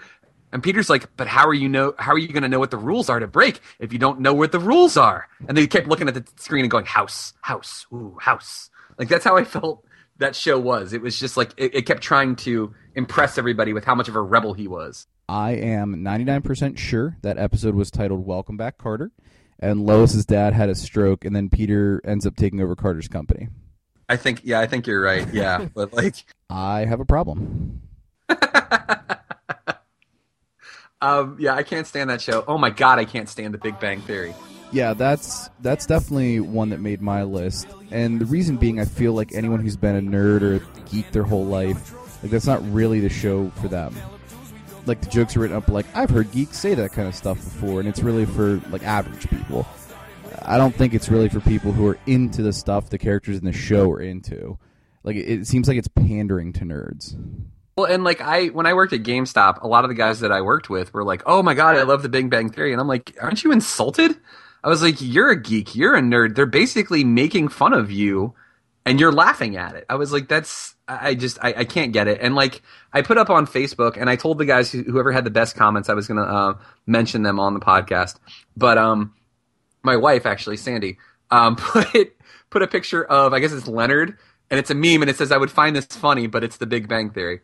[0.51, 1.95] And Peter's like, "But how are you know?
[1.97, 4.19] How are you going to know what the rules are to break if you don't
[4.19, 7.33] know what the rules are?" And they kept looking at the screen and going, "House,
[7.41, 9.84] House, ooh, House." Like that's how I felt
[10.17, 10.93] that show was.
[10.93, 14.15] It was just like it, it kept trying to impress everybody with how much of
[14.15, 15.07] a rebel he was.
[15.27, 19.11] I am 99% sure that episode was titled Welcome Back, Carter,
[19.59, 23.47] and Lois's dad had a stroke, and then Peter ends up taking over Carter's company.
[24.07, 25.27] I think, yeah, I think you're right.
[25.33, 26.15] Yeah, but like,
[26.49, 27.81] I have a problem.
[31.01, 32.43] um, yeah, I can't stand that show.
[32.47, 34.35] Oh my god, I can't stand The Big Bang Theory.
[34.71, 39.13] Yeah, that's that's definitely one that made my list, and the reason being, I feel
[39.13, 42.99] like anyone who's been a nerd or geek their whole life, like that's not really
[42.99, 43.95] the show for them.
[44.85, 47.37] Like the jokes are written up like I've heard geeks say that kind of stuff
[47.37, 49.65] before, and it's really for like average people.
[50.41, 53.45] I don't think it's really for people who are into the stuff the characters in
[53.45, 54.57] the show are into.
[55.03, 57.15] Like it, it seems like it's pandering to nerds.
[57.77, 60.31] Well, and like I, when I worked at GameStop, a lot of the guys that
[60.31, 62.81] I worked with were like, "Oh my god, I love the Big Bang Theory," and
[62.81, 64.17] I'm like, "Aren't you insulted?"
[64.65, 65.75] I was like, "You're a geek.
[65.75, 66.35] You're a nerd.
[66.35, 68.33] They're basically making fun of you,
[68.83, 72.07] and you're laughing at it." I was like, "That's I just I, I can't get
[72.07, 75.11] it." And like I put up on Facebook, and I told the guys who, whoever
[75.11, 76.53] had the best comments, I was gonna uh,
[76.87, 78.15] mention them on the podcast.
[78.57, 79.13] But um,
[79.83, 80.97] my wife actually, Sandy,
[81.29, 82.15] um, put
[82.49, 84.17] put a picture of I guess it's Leonard,
[84.49, 86.65] and it's a meme, and it says, "I would find this funny, but it's the
[86.65, 87.41] Big Bang Theory."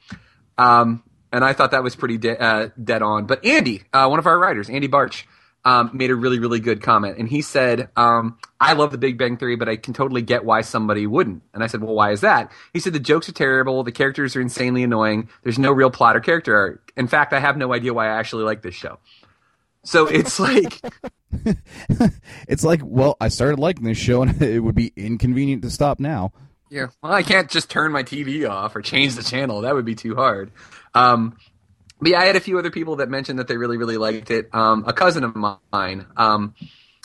[0.58, 3.28] Um, and I thought that was pretty de- uh, dead on.
[3.28, 5.28] But Andy, uh, one of our writers, Andy Barch,
[5.64, 7.18] um, made a really, really good comment.
[7.18, 10.44] And he said, um, I love the Big Bang Theory, but I can totally get
[10.44, 11.44] why somebody wouldn't.
[11.54, 12.52] And I said, Well, why is that?
[12.74, 13.84] He said, The jokes are terrible.
[13.84, 15.30] The characters are insanely annoying.
[15.44, 16.92] There's no real plot or character arc.
[16.98, 19.00] In fact, I have no idea why I actually like this show.
[19.84, 20.82] So it's like.
[22.48, 26.00] it's like, well, I started liking this show, and it would be inconvenient to stop
[26.00, 26.32] now.
[26.70, 29.62] Yeah, well, I can't just turn my TV off or change the channel.
[29.62, 30.52] That would be too hard.
[30.94, 31.38] Um,
[32.02, 34.32] but yeah, I had a few other people that mentioned that they really, really liked
[34.32, 34.54] it.
[34.54, 36.56] Um, a cousin of mine, um,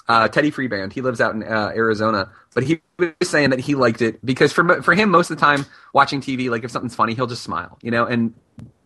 [0.08, 3.74] uh, Teddy Freeband, he lives out in uh, Arizona, but he was saying that he
[3.74, 6.94] liked it because for for him, most of the time watching TV, like if something's
[6.94, 8.06] funny, he'll just smile, you know.
[8.06, 8.32] And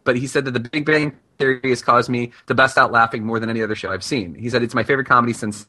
[0.02, 3.24] but he said that the Big Bang Theory has caused me to bust out laughing
[3.24, 4.34] more than any other show I've seen.
[4.34, 5.68] He said it's my favorite comedy since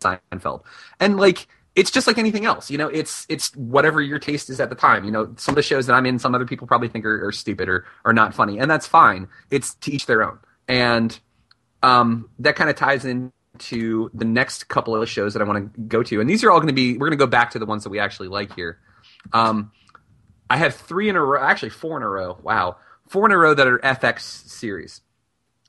[0.00, 0.62] Seinfeld,
[1.00, 2.70] and like it's just like anything else.
[2.70, 5.04] You know, it's it's whatever your taste is at the time.
[5.04, 7.26] You know, some of the shows that I'm in, some other people probably think are,
[7.26, 9.28] are stupid or are not funny, and that's fine.
[9.50, 11.18] It's to each their own, and
[11.82, 15.80] um, that kind of ties into the next couple of shows that I want to
[15.82, 16.92] go to, and these are all going to be.
[16.92, 18.78] We're going to go back to the ones that we actually like here.
[19.32, 19.72] Um,
[20.48, 22.38] I have three in a row, actually four in a row.
[22.42, 22.76] Wow,
[23.08, 25.00] four in a row that are FX series,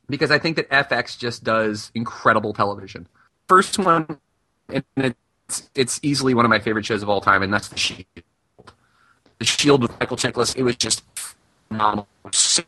[0.07, 3.07] because I think that FX just does incredible television.
[3.47, 4.19] First one,
[4.69, 7.67] and it it's, it's easily one of my favorite shows of all time, and that's
[7.67, 8.05] The Shield.
[9.39, 10.55] The Shield with Michael Chiklis.
[10.55, 11.03] It was just
[11.69, 12.07] phenomenal.
[12.31, 12.65] Such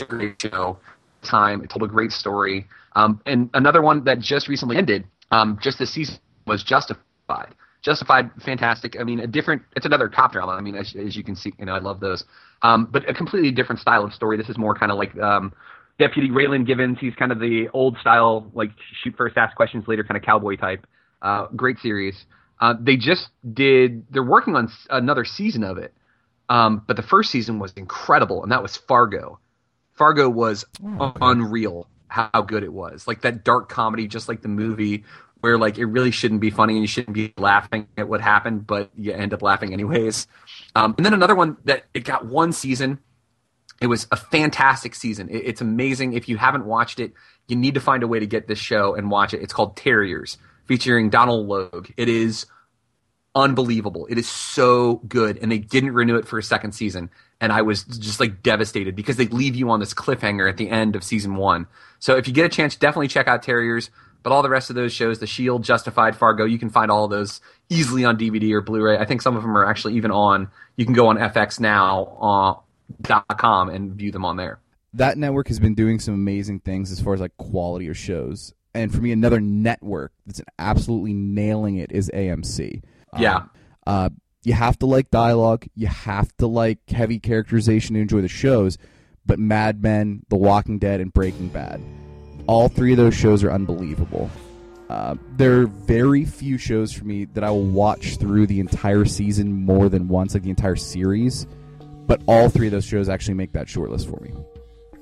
[0.00, 0.78] a great show.
[1.22, 1.62] Time.
[1.62, 2.66] It told a great story.
[2.96, 7.54] Um, and another one that just recently ended, um, just this season, was Justified.
[7.82, 8.96] Justified, fantastic.
[9.00, 9.62] I mean, a different.
[9.74, 10.52] It's another cop drama.
[10.52, 12.24] I mean, as, as you can see, you know, I love those.
[12.62, 14.36] Um, but a completely different style of story.
[14.36, 15.52] This is more kind of like um,
[15.98, 16.98] Deputy Raylan Givens.
[17.00, 18.70] He's kind of the old style, like
[19.02, 20.86] shoot first, ask questions later, kind of cowboy type.
[21.22, 22.26] Uh, great series.
[22.60, 24.04] Uh, they just did.
[24.12, 25.94] They're working on another season of it,
[26.48, 29.38] um, but the first season was incredible, and that was Fargo.
[29.94, 30.64] Fargo was
[31.20, 33.06] unreal how good it was.
[33.06, 35.04] Like that dark comedy, just like the movie,
[35.40, 38.66] where like it really shouldn't be funny and you shouldn't be laughing at what happened,
[38.66, 40.26] but you end up laughing anyways.
[40.74, 43.00] Um, and then another one that it got one season.
[43.80, 45.28] It was a fantastic season.
[45.28, 46.12] It, it's amazing.
[46.12, 47.12] If you haven't watched it,
[47.48, 49.42] you need to find a way to get this show and watch it.
[49.42, 51.90] It's called Terriers, featuring Donald Logue.
[51.96, 52.46] It is
[53.34, 54.06] unbelievable.
[54.10, 57.10] It is so good, and they didn't renew it for a second season.
[57.40, 60.68] And I was just like devastated because they leave you on this cliffhanger at the
[60.68, 61.66] end of season one.
[61.98, 63.90] So if you get a chance, definitely check out Terriers.
[64.22, 67.08] But all the rest of those shows, The Shield, Justified, Fargo, you can find all
[67.08, 68.96] those easily on DVD or Blu-ray.
[68.96, 70.48] I think some of them are actually even on.
[70.76, 72.62] You can go on FXNow.com
[73.68, 74.60] uh, and view them on there.
[74.94, 78.54] that network has been doing some amazing things as far as like quality of shows.
[78.74, 82.82] And for me, another network that's absolutely nailing it is AMC.
[83.18, 83.36] Yeah.
[83.36, 83.50] Um,
[83.86, 84.08] uh,
[84.44, 85.66] you have to like dialogue.
[85.74, 88.78] You have to like heavy characterization to enjoy the shows.
[89.24, 91.80] But Mad Men, The Walking Dead, and Breaking Bad,
[92.48, 94.30] all three of those shows are unbelievable.
[94.90, 99.04] Uh, there are very few shows for me that I will watch through the entire
[99.04, 101.46] season more than once, like the entire series.
[102.06, 104.34] But all three of those shows actually make that shortlist for me.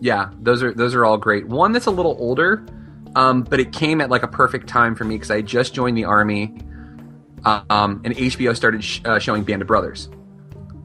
[0.01, 1.49] Yeah, those are those are all great.
[1.49, 2.65] One that's a little older,
[3.17, 5.75] um, but it came at like a perfect time for me because I had just
[5.75, 6.55] joined the army,
[7.45, 10.09] um, and HBO started sh- uh, showing Band of Brothers,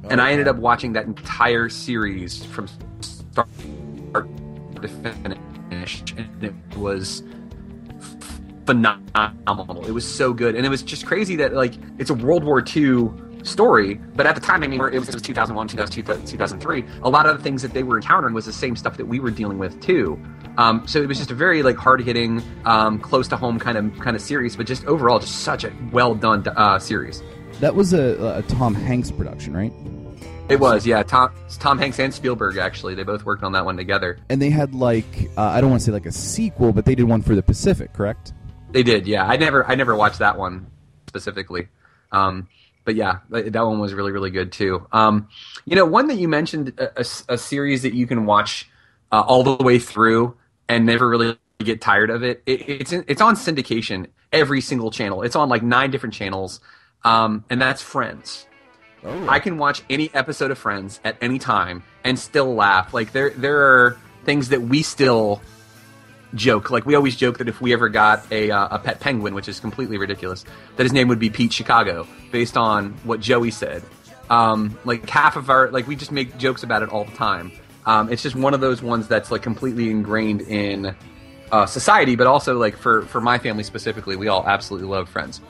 [0.10, 2.68] and I ended up watching that entire series from
[3.02, 3.48] start
[4.82, 7.24] to finish, and it was
[8.66, 9.86] phenomenal.
[9.86, 12.64] It was so good, and it was just crazy that like it's a World War
[12.76, 13.10] II
[13.46, 16.86] story, but at the time, I mean, it was, it was 2001, 2002, 2003.
[17.04, 19.20] A lot of the things that they were encountering was the same stuff that we
[19.20, 20.20] were dealing with too.
[20.58, 23.78] Um, so it was just a very like hard hitting, um, close to home kind
[23.78, 27.22] of kind of series, but just overall, just such a well done uh, series.
[27.60, 29.72] That was a, a Tom Hanks production, right?
[30.48, 31.02] It was, yeah.
[31.04, 34.20] Tom Tom Hanks and Spielberg actually, they both worked on that one together.
[34.30, 36.96] And they had like uh, I don't want to say like a sequel, but they
[36.96, 38.34] did one for the Pacific, correct?
[38.72, 39.26] They did, yeah.
[39.26, 40.68] I never I never watched that one
[41.08, 41.68] specifically.
[42.12, 42.48] Um,
[42.86, 44.88] but yeah, that one was really really good too.
[44.92, 45.28] Um,
[45.66, 48.70] you know, one that you mentioned, a, a, a series that you can watch
[49.12, 50.38] uh, all the way through
[50.70, 52.44] and never really get tired of it.
[52.46, 55.24] it it's in, it's on syndication every single channel.
[55.24, 56.62] It's on like nine different channels,
[57.04, 58.48] um, and that's Friends.
[59.28, 62.94] I can watch any episode of Friends at any time and still laugh.
[62.94, 65.42] Like there there are things that we still
[66.36, 66.70] joke.
[66.70, 69.48] Like we always joke that if we ever got a uh, a pet penguin, which
[69.48, 70.46] is completely ridiculous,
[70.76, 73.84] that his name would be Pete Chicago, based on what Joey said.
[74.30, 77.52] Um, like half of our like we just make jokes about it all the time.
[77.86, 80.96] Um, it's just one of those ones that's like completely ingrained in
[81.52, 85.42] uh, society, but also like for for my family specifically, we all absolutely love Friends.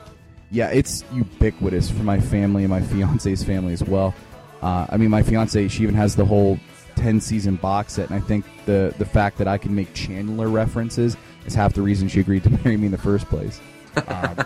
[0.50, 4.14] Yeah, it's ubiquitous for my family and my fiance's family as well.
[4.62, 6.58] Uh, I mean, my fiance she even has the whole
[6.96, 10.48] ten season box set, and I think the the fact that I can make Chandler
[10.48, 13.60] references is half the reason she agreed to marry me in the first place.
[14.08, 14.44] Um,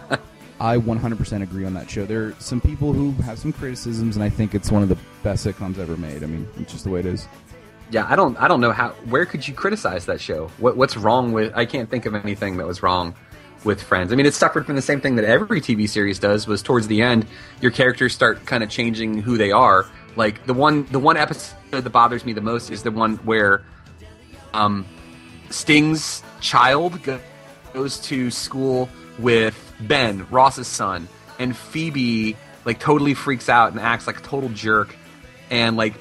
[0.61, 2.05] I 100% agree on that show.
[2.05, 4.99] There are some people who have some criticisms, and I think it's one of the
[5.23, 6.23] best sitcoms ever made.
[6.23, 7.27] I mean, it's just the way it is.
[7.91, 10.49] Yeah, I don't I don't know how where could you criticize that show?
[10.59, 13.15] What what's wrong with I can't think of anything that was wrong
[13.65, 14.13] with Friends.
[14.13, 16.87] I mean, it suffered from the same thing that every TV series does was towards
[16.87, 17.27] the end
[17.61, 19.87] your characters start kind of changing who they are.
[20.21, 23.63] Like the one the one episode that bothers me the most is the one where
[24.53, 24.85] um
[25.49, 27.01] Sting's child
[27.73, 34.07] goes to school with Ben, Ross's son, and Phoebe like totally freaks out and acts
[34.07, 34.95] like a total jerk
[35.49, 35.95] and like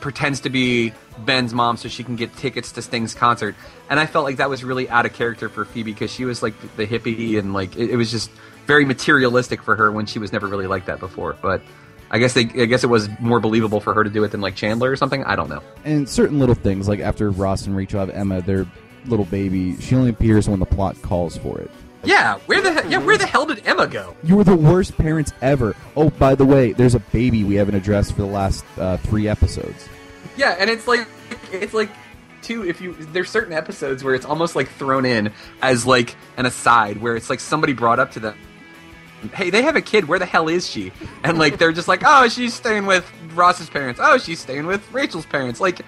[0.00, 3.54] pretends to be Ben's mom so she can get tickets to Sting's concert.
[3.90, 6.42] And I felt like that was really out of character for Phoebe because she was
[6.42, 8.30] like the hippie and like it, it was just
[8.64, 11.36] very materialistic for her when she was never really like that before.
[11.42, 11.60] But
[12.10, 14.40] I guess they, I guess it was more believable for her to do it than
[14.40, 15.22] like Chandler or something.
[15.24, 15.62] I don't know.
[15.84, 18.66] And certain little things, like after Ross and Rachel have Emma, their
[19.06, 21.70] little baby, she only appears when the plot calls for it.
[22.02, 24.16] Yeah, where the he- yeah where the hell did Emma go?
[24.24, 25.76] You were the worst parents ever.
[25.96, 29.28] Oh, by the way, there's a baby we haven't addressed for the last uh, three
[29.28, 29.88] episodes.
[30.36, 31.06] Yeah, and it's like
[31.52, 31.90] it's like
[32.42, 36.46] too if you there's certain episodes where it's almost like thrown in as like an
[36.46, 38.34] aside where it's like somebody brought up to them
[39.34, 40.08] hey they have a kid.
[40.08, 40.92] Where the hell is she?
[41.24, 44.00] And like they're just like oh she's staying with ross's parents.
[44.02, 45.60] Oh she's staying with rachel's parents.
[45.60, 45.80] Like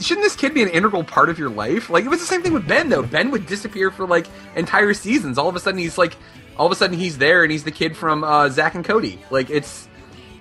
[0.00, 1.90] shouldn't this kid be an integral part of your life?
[1.90, 3.02] Like it was the same thing with ben though.
[3.02, 5.38] Ben would disappear for like entire seasons.
[5.38, 6.16] All of a sudden he's like
[6.56, 9.18] all of a sudden he's there and he's the kid from uh, zach and cody.
[9.30, 9.88] Like it's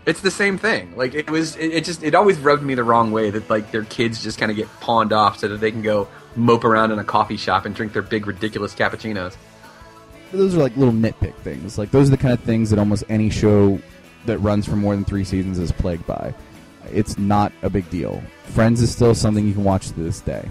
[0.05, 0.95] it's the same thing.
[0.95, 3.71] Like it was, it, it just, it always rubbed me the wrong way that like
[3.71, 6.91] their kids just kind of get pawned off so that they can go mope around
[6.91, 9.35] in a coffee shop and drink their big ridiculous cappuccinos.
[10.31, 11.77] Those are like little nitpick things.
[11.77, 13.79] Like those are the kind of things that almost any show
[14.25, 16.33] that runs for more than three seasons is plagued by.
[16.91, 18.21] It's not a big deal.
[18.45, 20.47] Friends is still something you can watch to this day.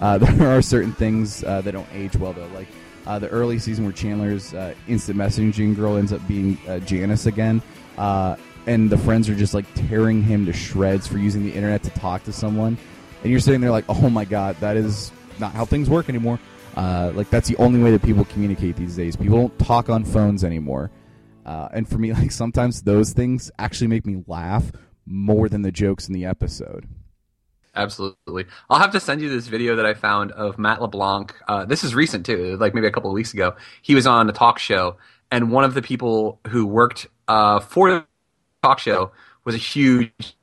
[0.00, 2.68] Uh, there are certain things uh, that don't age well though, like
[3.06, 7.26] uh, the early season where Chandler's uh, instant messaging girl ends up being uh, Janice
[7.26, 7.62] again,
[7.98, 11.82] uh, and the friends are just like tearing him to shreds for using the internet
[11.82, 12.76] to talk to someone,
[13.22, 16.38] and you're sitting there like, oh my god, that is not how things work anymore.
[16.76, 19.16] Uh, like that's the only way that people communicate these days.
[19.16, 20.90] People don't talk on phones anymore,
[21.46, 24.72] uh, and for me, like sometimes those things actually make me laugh
[25.06, 26.86] more than the jokes in the episode.
[27.74, 28.46] Absolutely.
[28.68, 31.34] I'll have to send you this video that I found of Matt LeBlanc.
[31.46, 33.54] Uh, this is recent too, like maybe a couple of weeks ago.
[33.82, 34.96] He was on a talk show,
[35.30, 38.06] and one of the people who worked uh, for the
[38.62, 39.12] talk show
[39.44, 40.36] was a huge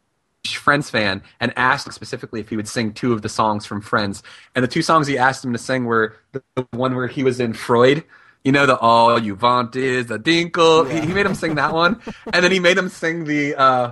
[0.55, 4.23] Friends fan and asked specifically if he would sing two of the songs from Friends.
[4.55, 7.39] And the two songs he asked him to sing were the one where he was
[7.39, 8.03] in Freud.
[8.43, 10.89] You know the all you want is a dinkle.
[10.89, 11.99] He, he made him sing that one,
[12.33, 13.91] and then he made him sing the uh,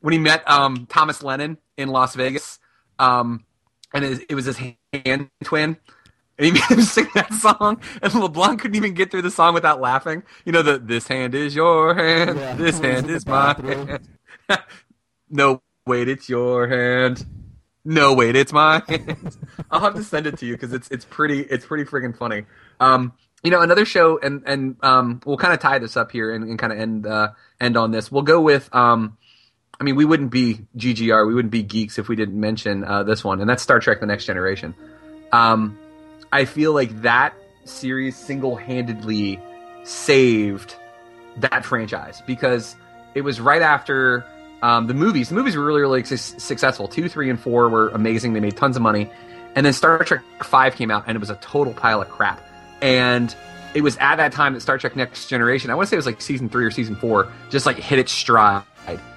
[0.00, 2.58] when he met um, Thomas Lennon in Las Vegas,
[2.98, 3.44] um,
[3.92, 4.58] and it, it was his
[4.92, 5.76] hand twin.
[6.36, 9.54] And he made him sing that song, and LeBlanc couldn't even get through the song
[9.54, 10.24] without laughing.
[10.44, 12.54] You know the "This hand is your hand, Yeah.
[12.54, 14.08] this hand is my hand."
[15.30, 17.24] no, wait, it's your hand.
[17.84, 19.36] No, wait, it's my hand.
[19.70, 22.44] I'll have to send it to you because it's it's pretty it's pretty friggin' funny.
[22.80, 23.12] Um,
[23.42, 26.44] you know, another show, and and um, we'll kind of tie this up here and,
[26.44, 28.10] and kind of end uh, end on this.
[28.10, 29.18] We'll go with um,
[29.78, 33.02] I mean, we wouldn't be GGR, we wouldn't be geeks if we didn't mention uh,
[33.02, 34.74] this one, and that's Star Trek: The Next Generation.
[35.32, 35.78] Um,
[36.32, 39.38] I feel like that series single handedly
[39.82, 40.74] saved
[41.36, 42.76] that franchise because
[43.14, 44.24] it was right after
[44.64, 45.28] um, the movies.
[45.28, 46.88] The movies were really, really su- successful.
[46.88, 48.32] Two, three, and four were amazing.
[48.32, 49.10] They made tons of money.
[49.54, 52.40] And then Star Trek Five came out, and it was a total pile of crap.
[52.80, 53.34] And
[53.74, 55.98] it was at that time that Star Trek Next Generation, I want to say it
[55.98, 58.62] was like season three or season four, just like hit its stride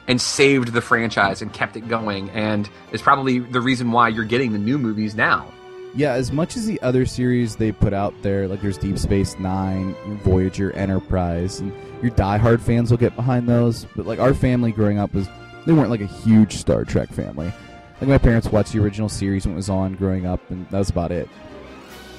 [0.08, 2.30] and saved the franchise and kept it going.
[2.32, 5.52] And it's probably the reason why you're getting the new movies now.
[5.96, 9.40] Yeah, as much as the other series they put out there, like there's Deep Space
[9.40, 13.86] Nine, Voyager, Enterprise, and your diehard fans will get behind those.
[13.96, 15.28] But like our family growing up was,
[15.66, 17.52] they weren't like a huge Star Trek family.
[18.00, 20.78] Like my parents watched the original series when it was on growing up, and that
[20.78, 21.28] was about it.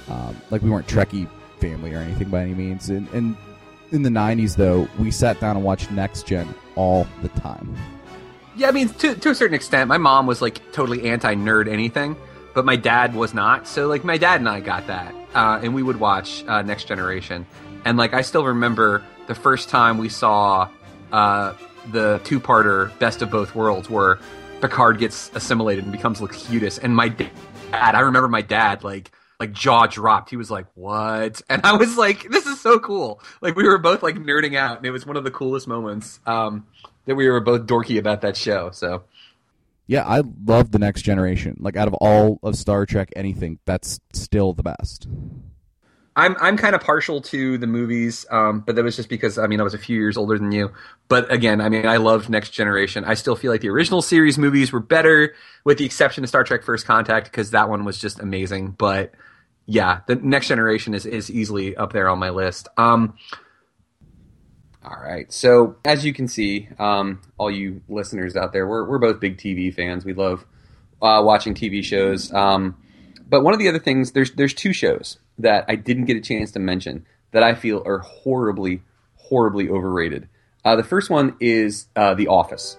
[0.09, 1.29] Um, like we weren't Trekkie
[1.61, 2.91] family or anything by any means.
[2.91, 3.37] And, and
[3.93, 7.77] in the '90s, though, we sat down and watched Next Gen all the time.
[8.57, 11.69] Yeah, I mean, to to a certain extent, my mom was like totally anti nerd
[11.69, 12.17] anything,
[12.55, 13.67] but my dad was not.
[13.67, 16.85] So like, my dad and I got that, uh, and we would watch uh, Next
[16.85, 17.47] Generation,
[17.85, 20.69] and like, I still remember the first time we saw
[21.13, 21.55] uh,
[21.93, 24.19] the two parter Best of Both Worlds, where
[24.61, 27.31] Picard gets assimilated and becomes Locutus, and my dad,
[27.73, 30.31] I remember my dad like like jaw dropped.
[30.31, 33.79] He was like, "What?" And I was like, "This is so cool!" Like we were
[33.79, 36.67] both like nerding out, and it was one of the coolest moments um,
[37.07, 38.71] that we were both dorky about that show.
[38.73, 39.05] So
[39.89, 41.57] Yeah, I love the Next Generation.
[41.59, 45.09] Like out of all of Star Trek, anything that's still the best.
[46.15, 49.47] I'm I'm kind of partial to the movies, um, but that was just because I
[49.47, 50.73] mean I was a few years older than you.
[51.09, 53.05] But again, I mean I loved Next Generation.
[53.05, 55.35] I still feel like the original series movies were better,
[55.65, 58.73] with the exception of Star Trek: First Contact, because that one was just amazing.
[58.73, 59.13] But
[59.65, 62.69] yeah, the Next Generation is is easily up there on my list.
[62.77, 63.15] Um,
[64.89, 68.99] all right, so as you can see, um, all you listeners out there, we're we're
[68.99, 70.05] both big TV fans.
[70.05, 70.47] We love
[71.03, 72.33] uh, watching TV shows.
[72.33, 72.77] Um,
[73.29, 76.21] but one of the other things, there's there's two shows that I didn't get a
[76.21, 78.83] chance to mention that I feel are horribly,
[79.17, 80.29] horribly overrated.
[80.65, 82.79] Uh, the first one is uh, The Office.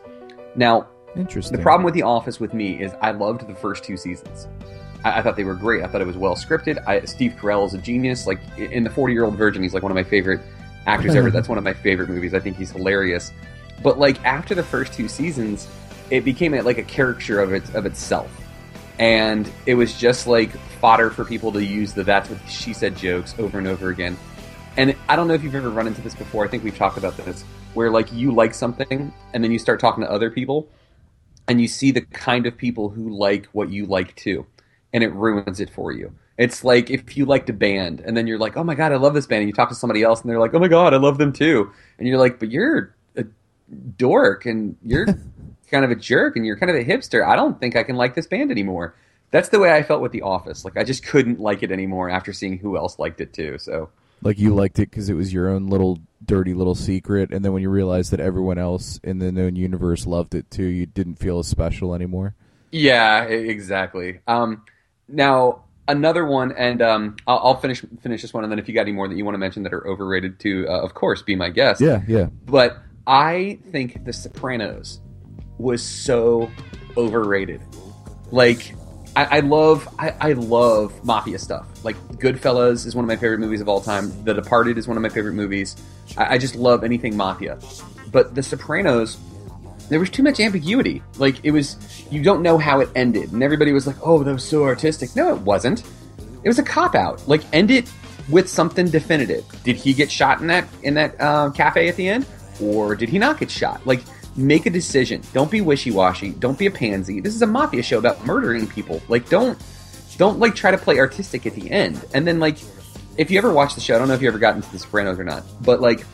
[0.55, 1.55] Now, Interesting.
[1.55, 4.47] the problem with The Office with me is I loved the first two seasons.
[5.05, 5.83] I, I thought they were great.
[5.83, 6.83] I thought it was well scripted.
[6.87, 8.25] I, Steve Carell is a genius.
[8.25, 10.41] Like in The Forty Year Old Virgin, he's like one of my favorite
[10.85, 11.27] actors ever.
[11.27, 11.35] Uh-huh.
[11.35, 12.33] That's one of my favorite movies.
[12.33, 13.31] I think he's hilarious.
[13.83, 15.67] But like after the first two seasons,
[16.09, 18.29] it became a, like a caricature of it of itself,
[18.97, 20.51] and it was just like
[20.81, 24.17] fodder for people to use the "that's what she said" jokes over and over again.
[24.77, 26.45] And I don't know if you've ever run into this before.
[26.45, 29.79] I think we've talked about this, where like you like something, and then you start
[29.79, 30.67] talking to other people,
[31.47, 34.45] and you see the kind of people who like what you like too,
[34.93, 36.13] and it ruins it for you.
[36.39, 38.95] It's like if you liked a band, and then you're like, "Oh my god, I
[38.95, 40.93] love this band," and you talk to somebody else, and they're like, "Oh my god,
[40.93, 43.25] I love them too," and you're like, "But you're a
[43.97, 45.05] dork, and you're
[45.69, 47.27] kind of a jerk, and you're kind of a hipster.
[47.27, 48.95] I don't think I can like this band anymore."
[49.31, 50.63] That's the way I felt with The Office.
[50.63, 53.57] Like I just couldn't like it anymore after seeing who else liked it too.
[53.59, 53.89] So
[54.21, 57.51] like you liked it because it was your own little dirty little secret, and then
[57.51, 61.15] when you realized that everyone else in the known universe loved it too, you didn't
[61.15, 62.33] feel as special anymore.
[62.71, 64.21] Yeah, exactly.
[64.25, 64.63] Um,
[65.09, 68.73] now another one, and um, I'll, I'll finish finish this one, and then if you
[68.73, 71.21] got any more that you want to mention that are overrated, to uh, of course
[71.21, 71.81] be my guest.
[71.81, 72.27] Yeah, yeah.
[72.45, 75.01] But I think The Sopranos
[75.57, 76.49] was so
[76.95, 77.61] overrated.
[78.31, 78.75] Like,
[79.15, 81.67] I, I love, I, I love mafia stuff.
[81.83, 84.23] Like, Goodfellas is one of my favorite movies of all time.
[84.23, 85.75] The Departed is one of my favorite movies.
[86.17, 87.57] I, I just love anything mafia.
[88.11, 89.17] But The Sopranos,
[89.89, 91.01] there was too much ambiguity.
[91.17, 93.33] Like, it was, you don't know how it ended.
[93.33, 95.15] And everybody was like, oh, that was so artistic.
[95.15, 95.83] No, it wasn't.
[96.43, 97.27] It was a cop out.
[97.27, 97.91] Like, end it
[98.29, 99.45] with something definitive.
[99.63, 102.25] Did he get shot in that in that uh, cafe at the end,
[102.61, 103.85] or did he not get shot?
[103.85, 104.03] Like,
[104.37, 105.21] make a decision.
[105.33, 106.31] Don't be wishy washy.
[106.31, 107.19] Don't be a pansy.
[107.19, 109.01] This is a mafia show about murdering people.
[109.09, 109.61] Like, don't
[110.17, 112.05] don't like try to play artistic at the end.
[112.13, 112.57] And then like,
[113.17, 114.79] if you ever watch the show, I don't know if you ever got into The
[114.79, 116.05] Sopranos or not, but like,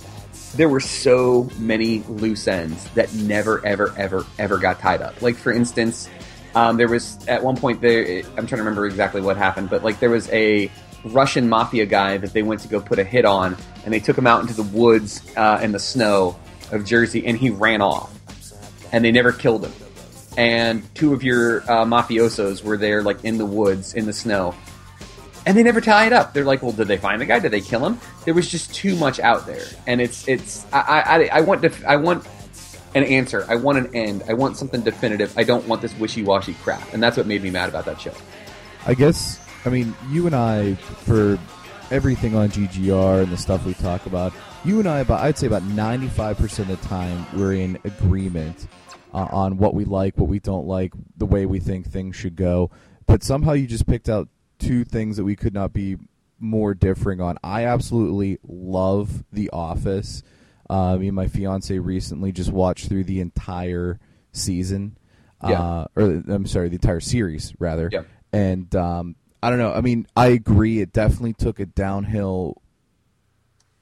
[0.55, 5.21] there were so many loose ends that never, ever, ever, ever got tied up.
[5.21, 6.09] Like for instance,
[6.55, 8.23] um, there was at one point there.
[8.37, 10.71] I'm trying to remember exactly what happened, but like there was a
[11.03, 14.17] Russian mafia guy that they went to go put a hit on, and they took
[14.17, 16.39] him out into the woods uh, the snow
[16.71, 18.11] of Jersey, and he ran off,
[18.91, 19.73] and they never killed him.
[20.37, 24.55] And two of your uh, mafiosos were there, like in the woods in the snow,
[25.45, 26.33] and they never tie it up.
[26.33, 27.39] They're like, well, did they find the guy?
[27.39, 27.99] Did they kill him?
[28.25, 31.71] There was just too much out there, and it's it's I I, I want to
[31.87, 32.25] I want
[32.95, 33.45] an answer.
[33.47, 34.23] I want an end.
[34.27, 35.37] I want something definitive.
[35.37, 38.01] I don't want this wishy washy crap, and that's what made me mad about that
[38.01, 38.13] show.
[38.85, 41.39] I guess I mean you and I for
[41.91, 44.33] everything on GGR and the stuff we talk about.
[44.63, 47.77] You and I, about I'd say about ninety five percent of the time, we're in
[47.83, 48.67] agreement
[49.13, 52.35] uh, on what we like, what we don't like, the way we think things should
[52.35, 52.71] go.
[53.05, 54.27] But somehow you just picked out
[54.59, 55.97] two things that we could not be
[56.39, 57.37] more differing on.
[57.43, 60.23] I absolutely love The Office.
[60.69, 63.99] Uh, me and my fiance recently just watched through the entire
[64.31, 64.97] season.
[65.43, 65.61] Yeah.
[65.61, 67.89] Uh, or I'm sorry, the entire series rather.
[67.91, 68.03] Yeah.
[68.33, 69.73] And um, I don't know.
[69.73, 70.81] I mean, I agree.
[70.81, 72.61] It definitely took a downhill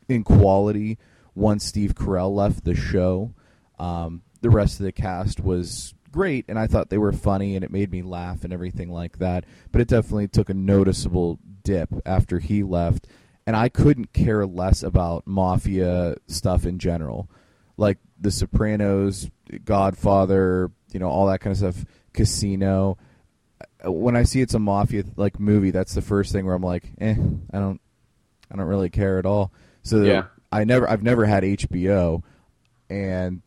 [0.10, 0.98] in quality
[1.36, 3.34] once Steve Carell left the show.
[3.80, 7.66] Um, the rest of the cast was great, and I thought they were funny, and
[7.66, 9.44] it made me laugh and everything like that.
[9.72, 13.08] But it definitely took a noticeable dip after he left,
[13.46, 17.30] and I couldn't care less about mafia stuff in general,
[17.76, 19.30] like The Sopranos,
[19.66, 22.98] Godfather, you know, all that kind of stuff, Casino.
[23.84, 26.86] When I see it's a mafia like movie, that's the first thing where I'm like,
[27.02, 27.16] eh,
[27.52, 27.82] I don't,
[28.52, 29.52] I don't really care at all.
[29.82, 30.26] So Yeah.
[30.52, 32.22] I never, I've never had HBO,
[32.90, 33.42] and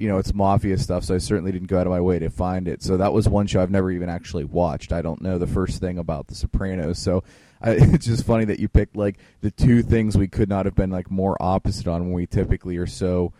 [0.00, 2.30] you know it's mafia stuff, so I certainly didn't go out of my way to
[2.30, 2.82] find it.
[2.82, 4.92] So that was one show I've never even actually watched.
[4.92, 7.22] I don't know the first thing about The Sopranos, so
[7.60, 10.74] I, it's just funny that you picked like the two things we could not have
[10.74, 13.34] been like more opposite on when we typically are so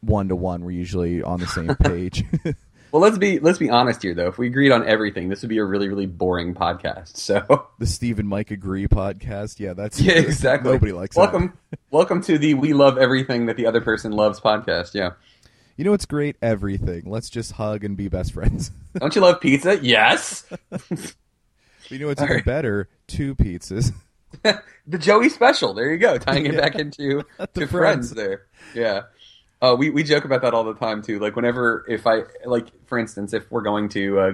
[0.00, 0.64] one to one.
[0.64, 2.24] We're usually on the same page.
[2.92, 4.28] Well, let's be let's be honest here, though.
[4.28, 7.16] If we agreed on everything, this would be a really really boring podcast.
[7.16, 10.70] So the Steve and Mike agree podcast, yeah, that's yeah, exactly.
[10.70, 11.22] Nobody likes that.
[11.22, 11.58] welcome
[11.90, 14.94] welcome to the we love everything that the other person loves podcast.
[14.94, 15.14] Yeah.
[15.76, 16.36] You know what's great?
[16.40, 17.02] Everything.
[17.06, 18.70] Let's just hug and be best friends.
[18.98, 19.78] Don't you love pizza?
[19.82, 20.44] Yes.
[21.88, 22.44] you know what's All even right.
[22.44, 22.88] better?
[23.08, 23.92] Two pizzas.
[24.42, 25.74] the Joey special.
[25.74, 26.18] There you go.
[26.18, 26.60] Tying it Yeah.
[26.60, 27.70] back into to friends.
[27.70, 28.42] friends there.
[28.74, 29.02] Yeah.
[29.62, 31.18] Uh, we we joke about that all the time too.
[31.18, 34.32] Like whenever if I like for instance if we're going to uh,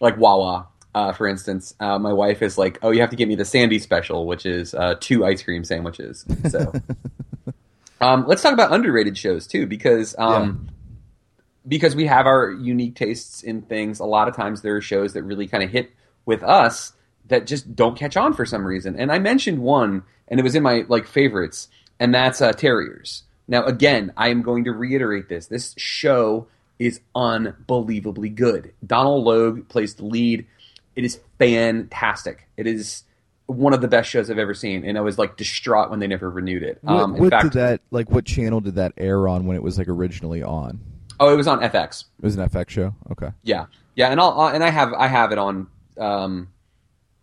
[0.00, 0.68] like Wawa.
[0.94, 3.44] Uh, for instance, uh, my wife is like, "Oh, you have to get me the
[3.44, 6.72] Sandy special, which is uh, two ice cream sandwiches." So,
[8.00, 10.68] um, let's talk about underrated shows too, because um,
[11.66, 14.00] because we have our unique tastes in things.
[14.00, 15.90] A lot of times, there are shows that really kind of hit
[16.24, 16.92] with us
[17.28, 18.96] that just don't catch on for some reason.
[18.96, 21.68] And I mentioned one, and it was in my like favorites,
[21.98, 23.24] and that's uh, Terriers.
[23.46, 26.46] Now, again, I am going to reiterate this: this show
[26.78, 28.72] is unbelievably good.
[28.86, 30.46] Donal Logue plays the lead.
[30.94, 32.48] It is fantastic.
[32.56, 33.04] It is
[33.48, 36.06] one of the best shows I've ever seen, and I was like distraught when they
[36.06, 36.78] never renewed it.
[36.82, 38.10] What, Um, in what fact, did that like?
[38.10, 40.78] What channel did that air on when it was like originally on?
[41.20, 42.04] oh, it was on FX.
[42.18, 42.94] It was an FX show.
[43.10, 43.30] Okay.
[43.42, 45.66] Yeah, yeah, and I'll, i and I have I have it on
[45.98, 46.48] um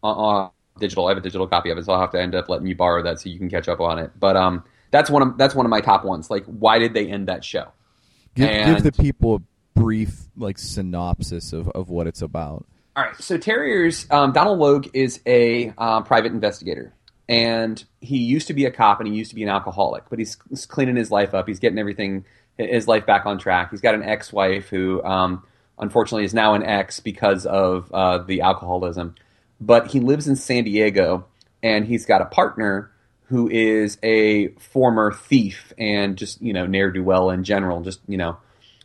[0.03, 0.49] on, on
[0.79, 1.05] digital.
[1.05, 2.75] I have a digital copy of it, so I'll have to end up letting you
[2.75, 4.11] borrow that so you can catch up on it.
[4.19, 6.29] But um, that's one of that's one of my top ones.
[6.29, 7.67] Like, why did they end that show?
[8.33, 9.39] Give, And- give the people a
[9.79, 12.65] brief like synopsis of, of what it's about.
[12.97, 14.07] All right, so Terriers.
[14.09, 16.93] Um, Donal Logue is a uh, private investigator,
[17.27, 20.17] and he used to be a cop and he used to be an alcoholic, but
[20.17, 20.37] he's,
[20.67, 21.45] cleaning his life up.
[21.45, 22.23] He's getting everything
[22.57, 23.71] his life back on track.
[23.71, 25.43] He's got an ex-wife who, um,
[25.77, 29.15] unfortunately, is now an ex because of uh, the alcoholism.
[29.59, 31.25] But he lives in San Diego,
[31.61, 32.91] and he's got a partner
[33.25, 37.99] who is a former thief and just you know ne'er do well in general, just
[38.07, 38.37] you know,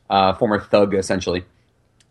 [0.08, 1.44] uh, former thug essentially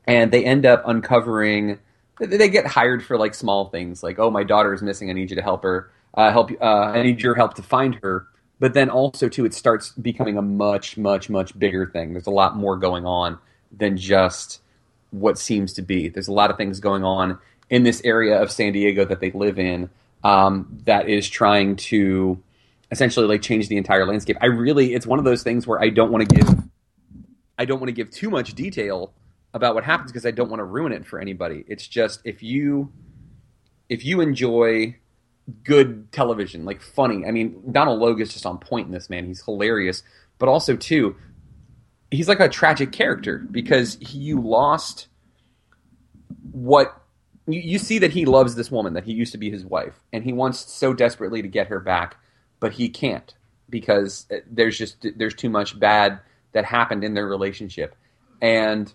[0.09, 1.77] and they end up uncovering
[2.19, 5.29] they- get hired for like small things like oh my daughter is missing i need
[5.29, 8.27] you to help her uh, help uh, i need your help to find her.
[8.59, 12.13] But then also too it starts becoming a much much much bigger thing.
[12.13, 13.37] There's a lot more going on
[13.71, 14.61] than just
[15.11, 16.09] what seems to be.
[16.09, 17.39] There's a lot of things going on
[17.69, 19.89] in this area of san diego that they live in
[20.23, 22.41] um, that is trying to
[22.91, 24.37] essentially like change the entire landscape.
[24.41, 26.63] I really it's one of those things where i don't want to give
[27.57, 29.11] I don't want to give too much detail
[29.53, 31.63] about what happens because I don't want to ruin it for anybody.
[31.67, 32.91] It's just if you
[33.89, 34.95] if you enjoy
[35.63, 37.25] good television, like funny.
[37.25, 39.25] I mean, Donal Logue is just on point in this man.
[39.25, 40.03] He's hilarious,
[40.37, 41.15] but also too,
[42.11, 45.07] he's like a tragic character because he, you lost
[46.51, 47.01] what
[47.47, 49.99] you, you see that he loves this woman that he used to be his wife,
[50.13, 52.17] and he wants so desperately to get her back,
[52.59, 53.33] but he can't
[53.69, 56.19] because eh, there's just there's too much bad
[56.51, 57.95] that happened in their relationship,
[58.41, 58.93] and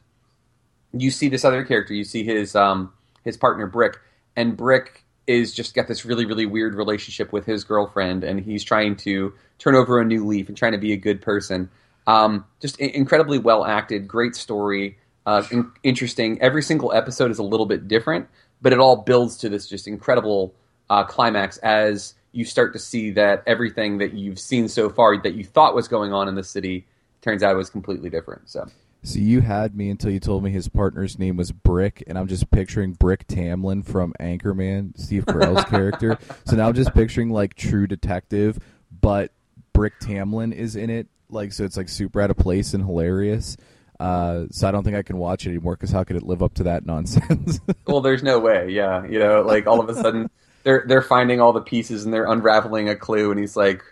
[1.00, 2.92] you see this other character, you see his um,
[3.24, 3.98] his partner Brick,
[4.36, 8.64] and Brick is just got this really really weird relationship with his girlfriend, and he's
[8.64, 11.70] trying to turn over a new leaf and trying to be a good person.
[12.06, 16.40] Um, just incredibly well acted, great story, uh, in- interesting.
[16.42, 18.28] Every single episode is a little bit different,
[18.60, 20.54] but it all builds to this just incredible
[20.90, 25.34] uh, climax as you start to see that everything that you've seen so far that
[25.34, 26.84] you thought was going on in the city
[27.22, 28.50] turns out it was completely different.
[28.50, 28.68] So.
[29.04, 32.26] So you had me until you told me his partner's name was Brick, and I'm
[32.26, 36.18] just picturing Brick Tamland from Anchorman, Steve Carell's character.
[36.46, 38.58] So now I'm just picturing like True Detective,
[39.02, 39.30] but
[39.74, 41.08] Brick Tamland is in it.
[41.28, 43.58] Like so, it's like super out of place and hilarious.
[44.00, 46.42] Uh, so I don't think I can watch it anymore because how could it live
[46.42, 47.60] up to that nonsense?
[47.86, 48.70] well, there's no way.
[48.70, 50.30] Yeah, you know, like all of a sudden
[50.62, 53.82] they're they're finding all the pieces and they're unraveling a clue, and he's like,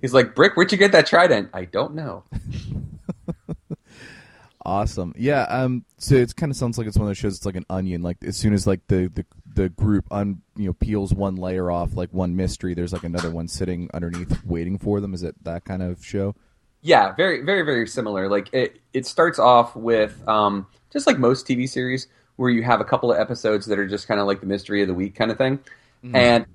[0.00, 1.50] he's like, Brick, where'd you get that trident?
[1.52, 2.24] I don't know.
[4.64, 5.12] Awesome.
[5.16, 5.42] Yeah.
[5.42, 5.84] Um.
[5.98, 7.36] So it kind of sounds like it's one of those shows.
[7.36, 8.02] It's like an onion.
[8.02, 11.70] Like as soon as like the the the group un you know peels one layer
[11.70, 15.14] off, like one mystery, there's like another one sitting underneath waiting for them.
[15.14, 16.36] Is it that kind of show?
[16.80, 18.28] Yeah, very very very similar.
[18.28, 22.06] Like it it starts off with um just like most TV series
[22.36, 24.80] where you have a couple of episodes that are just kind of like the mystery
[24.82, 25.58] of the week kind of thing,
[26.14, 26.46] and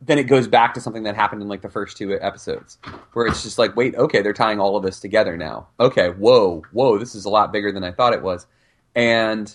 [0.00, 2.78] then it goes back to something that happened in like the first two episodes
[3.12, 5.68] where it's just like wait okay they're tying all of this together now.
[5.78, 8.46] Okay whoa whoa this is a lot bigger than i thought it was.
[8.94, 9.54] And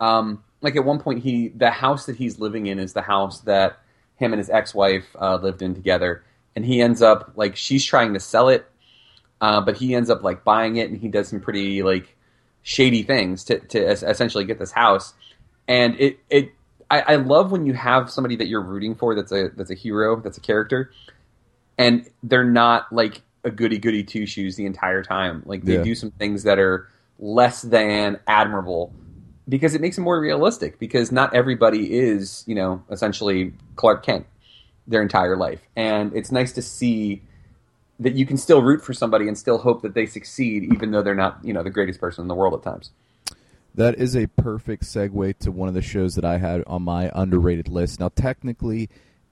[0.00, 3.40] um, like at one point he the house that he's living in is the house
[3.42, 3.78] that
[4.16, 6.24] him and his ex-wife uh, lived in together.
[6.56, 8.70] And he ends up like she's trying to sell it
[9.40, 12.16] uh, but he ends up like buying it and he does some pretty like
[12.62, 15.14] shady things to, to essentially get this house.
[15.66, 16.52] And it it
[16.90, 19.74] I, I love when you have somebody that you're rooting for that's a that's a
[19.76, 20.90] hero that's a character
[21.78, 25.42] and they're not like a goody goody two shoes the entire time.
[25.46, 25.82] Like they Yeah.
[25.82, 26.88] do some things that are
[27.18, 28.94] less than admirable
[29.48, 34.26] because it makes it more realistic because not everybody is you know essentially clark kent
[34.86, 35.62] their entire life.
[35.76, 37.22] And it's nice to see
[38.00, 41.02] that you can still root for somebody and still hope that they succeed even though
[41.02, 42.90] they're not you know the greatest person in the world at times
[43.74, 47.10] That is a perfect segue to one of the shows that I had on my
[47.14, 48.00] underrated list.
[48.00, 48.90] Now, technically,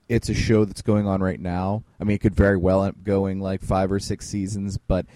[0.09, 1.83] it's a show that's going on right now.
[2.01, 5.07] I mean, it could very well end up going like five or six seasons, but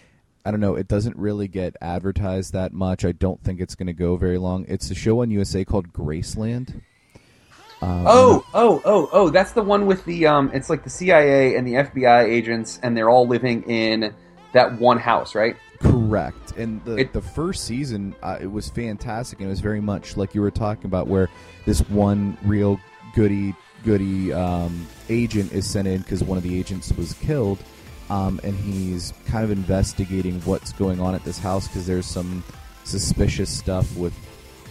[0.45, 0.75] I don't know.
[0.75, 3.05] It doesn't really get advertised that much.
[3.05, 4.64] I don't think it's going to go very long.
[4.68, 6.83] It's a show on USA called Graceland.
[7.81, 9.31] Um, Oh, oh, oh, oh!
[9.31, 10.51] That's the one with the um.
[10.55, 14.14] It's like the CIA and the FBI agents, and they're all living in
[14.53, 15.57] that one house, right?
[15.83, 16.53] Correct.
[16.57, 20.16] And the It- the first season, uh, it was fantastic, and it was very much
[20.16, 21.28] like you were talking about, where
[21.66, 22.78] this one real
[23.14, 23.55] goody
[23.85, 27.59] goody um, agent is sent in because one of the agents was killed,
[28.11, 32.45] um, and he's kind of investigating what's going on at this house because there's some
[32.85, 34.14] suspicious stuff with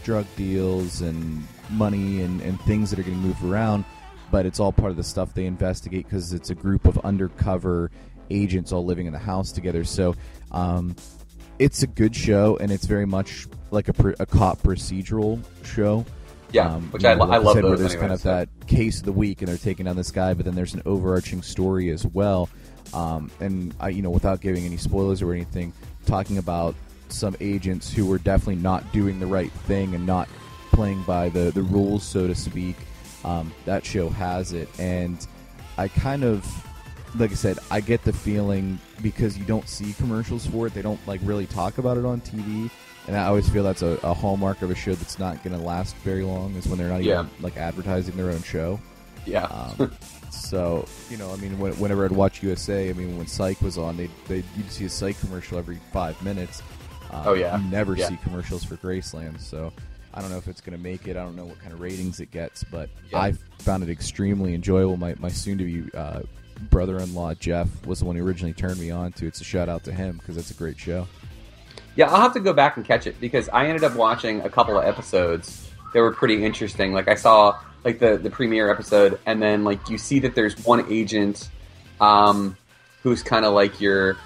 [0.05, 3.83] drug deals and money and, and things that are getting moved around.
[4.31, 7.91] But it's all part of the stuff they investigate because it's a group of undercover
[8.29, 9.83] agents all living in the house together.
[9.83, 10.15] So
[10.51, 10.95] um,
[11.59, 16.05] it's a good show, and it's very much like a, a cop procedural show.
[16.51, 17.79] Yeah, Um, which I, know, I like love said, where those.
[17.79, 18.29] there's anyway, kind of so.
[18.29, 20.81] that case of the week, and they're taking down this guy, but then there's an
[20.85, 22.49] overarching story as well.
[22.93, 25.71] Um, and I, you know, without giving any spoilers or anything,
[26.05, 26.75] talking about
[27.07, 30.27] some agents who were definitely not doing the right thing and not
[30.73, 32.75] playing by the the rules, so to speak.
[33.23, 35.25] Um, that show has it, and
[35.77, 36.43] I kind of,
[37.15, 40.81] like I said, I get the feeling because you don't see commercials for it, they
[40.81, 42.69] don't like really talk about it on TV.
[43.07, 45.63] And I always feel that's a, a hallmark of a show that's not going to
[45.63, 47.21] last very long is when they're not Yeah.
[47.23, 48.79] even like advertising their own show.
[49.25, 49.45] yeah.
[49.45, 49.91] Um,
[50.31, 53.77] so you know, I mean, when, whenever I'd watch USA, I mean, when Psych was
[53.77, 56.61] on, they they you'd see a Psych commercial every five minutes.
[57.11, 57.57] Um, Oh, yeah.
[57.57, 58.07] you never Yeah.
[58.07, 59.41] see commercials for Graceland.
[59.41, 59.73] So
[60.13, 61.17] I don't know if it's going to make it.
[61.17, 63.19] I don't know what kind of ratings it gets, but Yeah.
[63.19, 64.95] I found it extremely enjoyable.
[64.95, 66.21] My my soon to be uh,
[66.69, 69.83] brother-in-law Jeff was the one who originally turned me on to It's a shout out
[69.85, 71.07] to him because it's a great show.
[71.95, 74.49] Yeah, I'll have to go back and catch it because I ended up watching a
[74.49, 76.93] couple of episodes that were pretty interesting.
[76.93, 80.57] Like I saw like the the premiere episode, and then like you see that there's
[80.65, 81.49] one agent
[81.99, 82.55] um,
[83.03, 84.17] who's kind of like your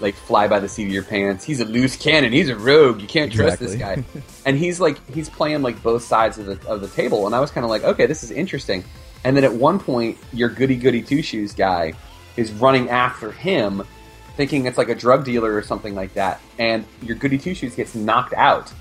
[0.00, 1.44] like fly by the seat of your pants.
[1.44, 2.32] He's a loose cannon.
[2.32, 3.00] He's a rogue.
[3.00, 4.02] You can't trust this guy.
[4.44, 7.40] And he's like he's playing like both sides of the of the table, and I
[7.40, 8.84] was kind of like, okay, this is interesting.
[9.24, 11.94] And then at one point, your goody goody two shoes guy
[12.36, 13.82] is running after him,
[14.36, 17.74] thinking it's like a drug dealer or something like that, and your goody two shoes
[17.74, 18.72] gets knocked out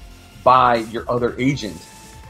[0.44, 1.82] by your other agent,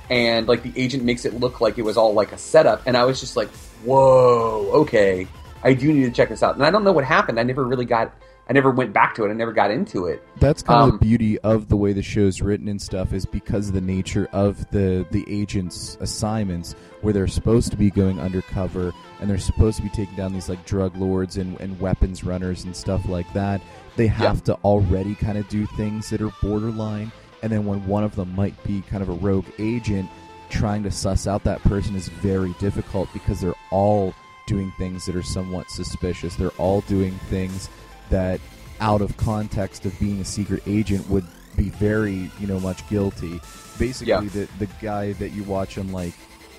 [0.09, 2.95] and like the agent makes it look like it was all like a setup, and
[2.95, 3.49] I was just like,
[3.83, 5.27] whoa, okay.
[5.63, 6.55] I do need to check this out.
[6.55, 7.39] And I don't know what happened.
[7.39, 8.13] I never really got.
[8.49, 9.29] I never went back to it.
[9.29, 10.21] I never got into it.
[10.39, 13.25] That's kind of Um, the beauty of the way the show's written and stuff is
[13.25, 18.19] because of the nature of the the agents' assignments, where they're supposed to be going
[18.19, 18.91] undercover
[19.21, 22.65] and they're supposed to be taking down these like drug lords and, and weapons runners
[22.65, 23.61] and stuff like that.
[23.95, 27.11] They have to already kind of do things that are borderline,
[27.43, 30.09] and then when one of them might be kind of a rogue agent,
[30.49, 34.13] trying to suss out that person is very difficult because they're all
[34.47, 36.35] doing things that are somewhat suspicious.
[36.35, 37.69] They're all doing things
[38.09, 38.39] that
[38.79, 41.25] out of context of being a secret agent would
[41.55, 43.39] be very, you know, much guilty.
[43.79, 44.21] Basically, Yeah.
[44.21, 46.13] the the guy that you watch on like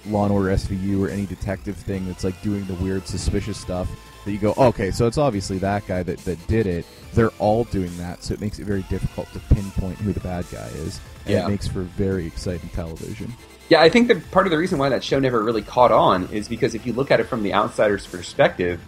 [0.06, 3.88] Law and Order SVU or any detective thing that's like doing the weird, suspicious stuff
[4.24, 6.86] that you go, okay, so it's obviously that guy that, that did it.
[7.14, 10.44] They're all doing that, so it makes it very difficult to pinpoint who the bad
[10.50, 11.00] guy is.
[11.26, 11.46] And Yeah.
[11.46, 13.32] it makes for very exciting television.
[13.70, 16.28] Yeah, I think that part of the reason why that show never really caught on
[16.32, 18.80] is because if you look at it from the outsider's perspective,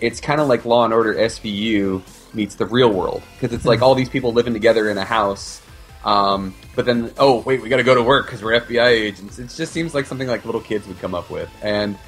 [0.00, 2.02] it's kind of like Law and Order SVU
[2.34, 5.62] meets the real world because it's like all these people living together in a house.
[6.04, 9.38] Um, but then, oh wait, we got to go to work because we're FBI agents.
[9.38, 11.98] It just seems like something like little kids would come up with, and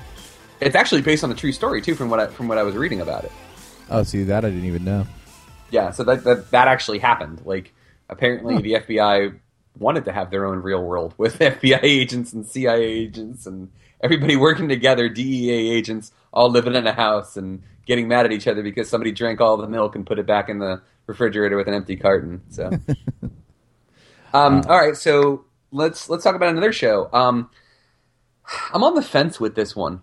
[0.61, 2.77] it's actually based on a true story too, from what I, from what I was
[2.77, 3.33] reading about it.
[3.91, 5.07] Oh, see, that I didn't even know.
[5.71, 7.43] Yeah, so that that, that actually happened.
[7.45, 7.75] Like
[8.09, 9.39] apparently the FBI
[9.79, 13.71] wanted to have their own real world with FBI agents and CIA agents and
[14.01, 18.47] everybody working together, DEA agents all living in a house and getting mad at each
[18.47, 21.67] other because somebody drank all the milk and put it back in the refrigerator with
[21.67, 22.43] an empty carton.
[22.51, 22.67] So
[24.33, 27.09] um, all right, so let's let's talk about another show.
[27.13, 27.51] Um,
[28.73, 30.03] I'm on the fence with this one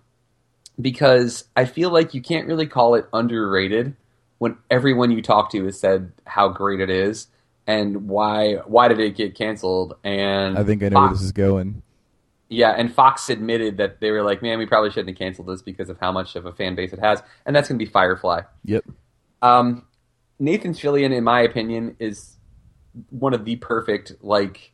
[0.81, 3.95] because I feel like you can't really call it underrated
[4.39, 7.27] when everyone you talk to has said how great it is
[7.67, 11.31] and why why did it get canceled and I think I know where this is
[11.31, 11.83] going.
[12.49, 15.61] Yeah and Fox admitted that they were like man we probably shouldn't have canceled this
[15.61, 17.21] because of how much of a fan base it has.
[17.45, 18.41] And that's going to be Firefly.
[18.65, 18.85] Yep.
[19.41, 19.85] um,
[20.39, 22.37] Nathan Fillion in my opinion is
[23.09, 24.73] one of the perfect like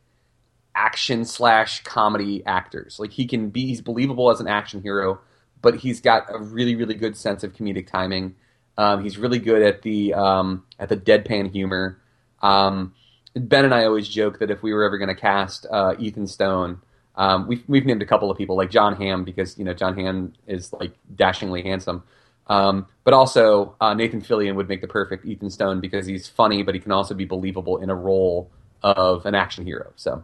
[0.75, 2.97] action slash comedy actors.
[2.99, 5.19] Like he can be he's believable as an action hero
[5.61, 8.35] but he's got a really really good sense of comedic timing.
[8.77, 11.99] Um, he's really good at the um, at the deadpan humor.
[12.41, 12.93] Um,
[13.35, 16.27] Ben and I always joke that if we were ever going to cast uh, Ethan
[16.27, 16.81] Stone,
[17.21, 19.95] um, we've we've named a couple of people like Jon Hamm because you know Jon
[19.95, 22.01] Hamm is like dashingly handsome,
[22.47, 26.63] um, but also uh, Nathan Fillion would make the perfect Ethan Stone because he's funny,
[26.63, 28.49] but he can also be believable in a role
[28.81, 29.93] of an action hero.
[29.95, 30.23] So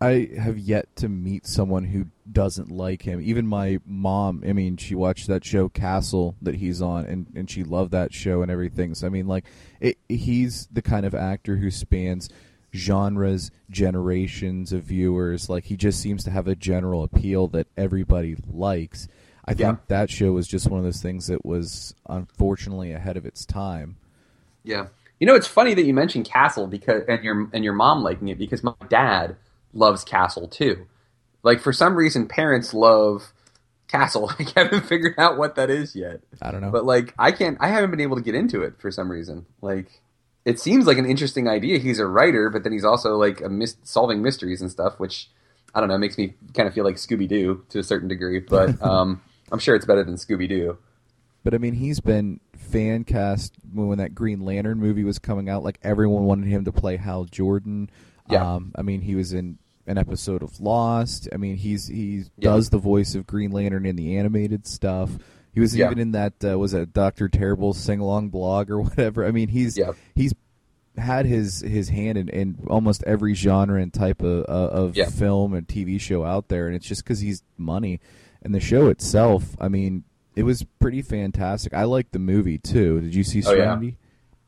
[0.00, 3.20] I have yet to meet someone who doesn't like him.
[3.20, 7.48] Even my mom, I mean, she watched that show Castle that he's on, and, and
[7.48, 8.96] she loved that show and everything.
[8.96, 9.44] So, I mean, like,
[9.80, 12.28] it, he's the kind of actor who spans
[12.74, 15.48] genres, generations of viewers.
[15.48, 19.08] Like, he just seems to have a general appeal that everybody likes.
[19.44, 19.76] I think Yeah.
[19.88, 23.96] that show was just one of those things that was unfortunately ahead of its time.
[24.62, 24.86] Yeah.
[25.20, 28.28] You know, it's funny that you mentioned Castle because and your and your mom liking
[28.28, 29.36] it because my dad
[29.72, 30.86] loves Castle too.
[31.42, 33.32] Like for some reason, parents love
[33.86, 34.32] Castle.
[34.38, 36.20] I haven't figured out what that is yet.
[36.42, 36.70] I don't know.
[36.70, 37.56] But like, I can't.
[37.60, 39.46] I haven't been able to get into it for some reason.
[39.60, 40.00] Like,
[40.44, 41.78] it seems like an interesting idea.
[41.78, 45.30] He's a writer, but then he's also like a mis- solving mysteries and stuff, which
[45.74, 48.40] I don't know makes me kind of feel like Scooby Doo to a certain degree.
[48.40, 49.20] But um,
[49.50, 50.78] I'm sure it's better than Scooby Doo.
[51.42, 55.62] But I mean, he's been fan cast when that Green Lantern movie was coming out.
[55.62, 57.90] Like everyone wanted him to play Hal Jordan.
[58.30, 58.54] Yeah.
[58.54, 61.28] Um, I mean, he was in an episode of Lost.
[61.32, 62.50] I mean, he's he Yeah.
[62.52, 65.10] does the voice of Green Lantern in the animated stuff.
[65.54, 65.86] He was Yeah.
[65.86, 69.24] even in that uh, was that Doctor Terrible sing along blog or whatever.
[69.24, 69.92] I mean, he's Yeah.
[70.14, 70.34] he's
[70.96, 75.06] had his his hand in, in almost every genre and type of uh, of Yeah.
[75.08, 78.00] film and TV show out there, and it's just because he's money.
[78.42, 80.04] And the show itself, I mean,
[80.36, 81.72] it was pretty fantastic.
[81.72, 83.00] I liked the movie too.
[83.00, 83.64] Did you see Oh, yeah.
[83.64, 83.96] Serenity?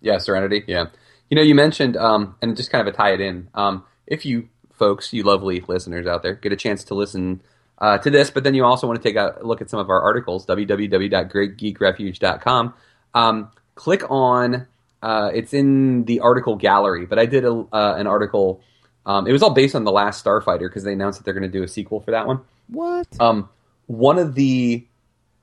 [0.01, 0.65] Yeah, Serenity.
[0.67, 0.87] Yeah.
[1.31, 3.49] You know, you mentioned, um, and just kind of a tie it in.
[3.55, 7.41] Um, if you folks, you lovely listeners out there, get a chance to listen
[7.79, 9.91] uh, to this, but then you also want to take a look at some of
[9.91, 12.75] our articles, www.greatgeekrefuge.com.
[13.15, 14.67] Um, click on,
[15.03, 18.63] uh, it's in the article gallery, but I did a, uh, an article.
[19.05, 21.51] Um, it was all based on The Last Starfighter because they announced that they're going
[21.51, 22.41] to do a sequel for that one.
[22.69, 23.07] What?
[23.21, 23.51] Um,
[23.87, 24.87] one of the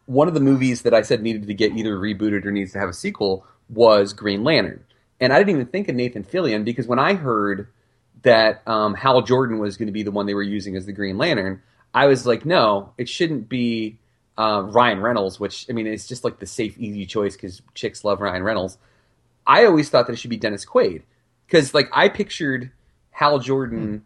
[0.06, 2.80] one of the movies that I said needed to get either rebooted or needs to
[2.80, 4.84] have a sequel was Green Lantern,
[5.22, 7.70] and I didn't even think of Nathan Fillion because when I heard
[8.24, 10.92] that um, Hal Jordan was going to be the one they were using as the
[10.92, 11.62] Green Lantern,
[11.94, 13.98] I was like, no, it shouldn't be
[14.38, 15.40] uh, Ryan Reynolds.
[15.40, 18.78] Which I mean, it's just like the safe, easy choice because chicks love Ryan Reynolds.
[19.46, 21.04] I always thought that it should be Dennis Quaid
[21.46, 22.72] because like I pictured
[23.12, 24.04] Hal Jordan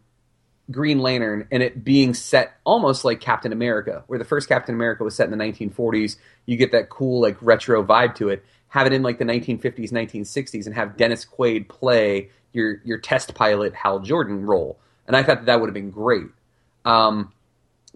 [0.70, 5.02] Green Lantern and it being set almost like Captain America, where the first Captain America
[5.02, 6.16] was set in the 1940s.
[6.44, 8.44] You get that cool like retro vibe to it.
[8.68, 13.34] Have it in like the 1950s, 1960s, and have Dennis Quaid play your your test
[13.34, 14.78] pilot Hal Jordan role.
[15.06, 16.26] And I thought that, that would have been great.
[16.84, 17.32] Um,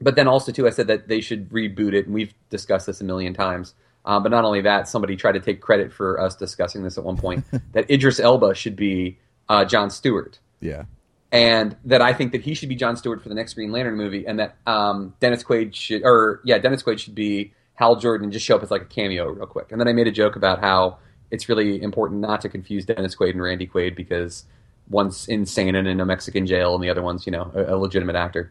[0.02, 3.00] but then also too, I said that they should reboot it, and we've discussed this
[3.00, 3.74] a million times.
[4.04, 7.04] Uh, but not only that, somebody tried to take credit for us discussing this at
[7.04, 10.84] one point that Idris Elba should be uh, John Stewart Yeah.
[11.30, 13.96] and that I think that he should be John Stewart for the next Green Lantern
[13.96, 18.24] movie, and that um, Dennis Quaid should, or yeah, Dennis Quaid should be Hal Jordan
[18.24, 19.70] and just show up as like a cameo real quick.
[19.72, 20.98] And then I made a joke about how
[21.30, 24.44] it's really important not to confuse Dennis Quaid and Randy Quaid because
[24.90, 27.76] one's insane and in a Mexican jail, and the other one's you know a, a
[27.76, 28.50] legitimate actor.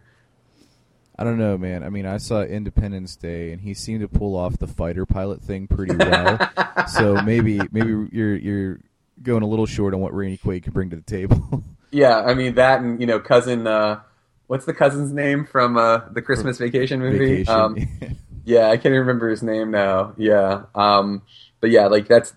[1.21, 1.83] I don't know, man.
[1.83, 5.39] I mean, I saw Independence Day, and he seemed to pull off the fighter pilot
[5.43, 6.39] thing pretty well.
[6.87, 8.79] so maybe, maybe you're you're
[9.21, 11.63] going a little short on what Randy Quaid can bring to the table.
[11.93, 13.67] Yeah, I mean that, and you know, cousin.
[13.67, 13.99] Uh,
[14.47, 17.43] what's the cousin's name from uh, the Christmas Vacation movie?
[17.43, 17.53] Vacation.
[17.53, 17.77] Um,
[18.45, 20.13] Yeah, I can't remember his name now.
[20.17, 20.63] Yeah.
[20.73, 21.21] Um,
[21.59, 22.33] but yeah, like that's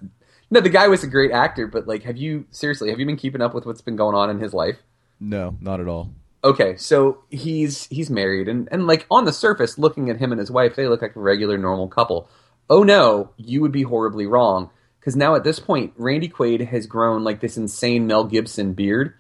[0.51, 3.17] no, the guy was a great actor, but like have you seriously, have you been
[3.17, 4.77] keeping up with what's been going on in his life?
[5.21, 6.11] no, not at all.
[6.45, 10.39] Okay, so he's he's married and, and like on the surface, looking at him and
[10.39, 12.29] his wife, they look like a regular normal couple.
[12.69, 14.71] Oh no, you would be horribly wrong.
[15.01, 19.15] Because now at this point, Randy Quaid has grown like this insane Mel Gibson beard.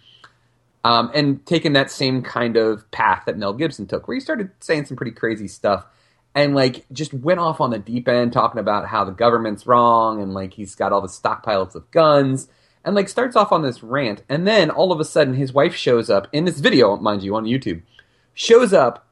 [0.82, 4.50] Um, and taken that same kind of path that Mel Gibson took, where he started
[4.60, 5.86] saying some pretty crazy stuff
[6.34, 10.20] and like just went off on the deep end talking about how the government's wrong
[10.20, 12.48] and like he's got all the stockpiles of guns
[12.84, 15.74] and like starts off on this rant and then all of a sudden his wife
[15.74, 17.82] shows up in this video mind you on youtube
[18.34, 19.06] shows up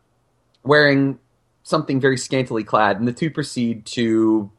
[0.62, 1.18] wearing
[1.62, 4.50] something very scantily clad and the two proceed to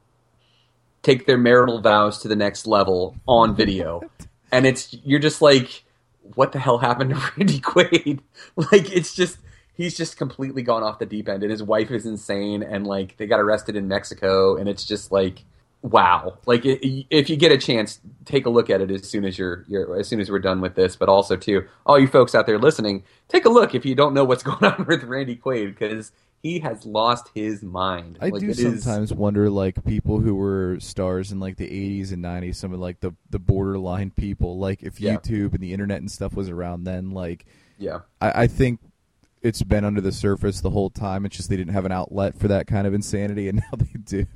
[1.04, 4.02] take their marital vows to the next level on video.
[4.52, 5.84] And it's you're just like
[6.36, 8.20] what the hell happened to randy quaid?
[8.56, 9.40] Like it's just
[9.74, 13.18] he's just completely gone off the deep end and his wife is insane and like
[13.18, 15.44] they got arrested in mexico and it's just like
[15.84, 19.38] wow like if you get a chance take a look at it as soon as
[19.38, 22.34] you're, you're as soon as we're done with this but also too all you folks
[22.34, 25.36] out there listening take a look if you don't know what's going on with randy
[25.36, 26.12] quaid because
[26.42, 30.36] he has lost his mind I Like, do it is- sometimes wonder, like people who
[30.36, 34.58] were stars in like the '80s and '90s, some of like the the borderline people.
[34.60, 35.16] Like if Yeah.
[35.16, 37.46] YouTube and the internet and stuff was around then, like
[37.78, 38.82] yeah I, I think
[39.42, 41.26] it's been under the surface the whole time.
[41.26, 43.98] It's just they didn't have an outlet for that kind of insanity, and now they
[44.04, 44.28] do.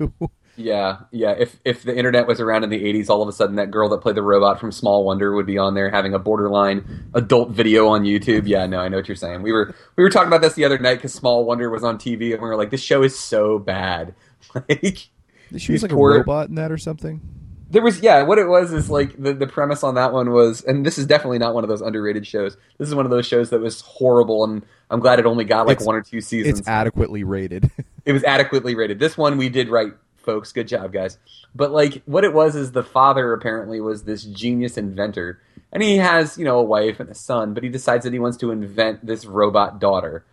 [0.58, 1.36] Yeah, yeah.
[1.38, 3.89] If if the internet was around in the '80s, all of a sudden that girl
[3.89, 7.51] that played the robot from Small Wonder would be on there having a borderline adult
[7.51, 8.47] video on YouTube.
[8.47, 9.43] Yeah, no, I know what you're saying.
[9.43, 11.97] We were we were talking about this the other night because Small Wonder was on
[11.97, 14.16] TV, and we were like, "This show is so bad."
[14.53, 15.10] like,
[15.55, 17.22] she was like poor- a robot in that or something.
[17.70, 20.64] There was yeah, what it was is like the the premise on that one was,
[20.64, 22.55] and this is definitely not one of those underrated shows.
[22.78, 25.68] This is one of those shows that was horrible, and I'm glad it only got
[25.68, 27.70] like It's- one or two seasons It's adequately rated.
[28.05, 28.99] it was adequately rated.
[28.99, 29.91] This one we did right,
[30.28, 30.51] folks.
[30.51, 31.17] Good job, guys.
[31.55, 35.97] But like, what it was is the father apparently was this genius inventor, and he
[35.97, 38.51] has you know a wife and a son, but he decides that he wants to
[38.51, 40.23] invent this robot daughter,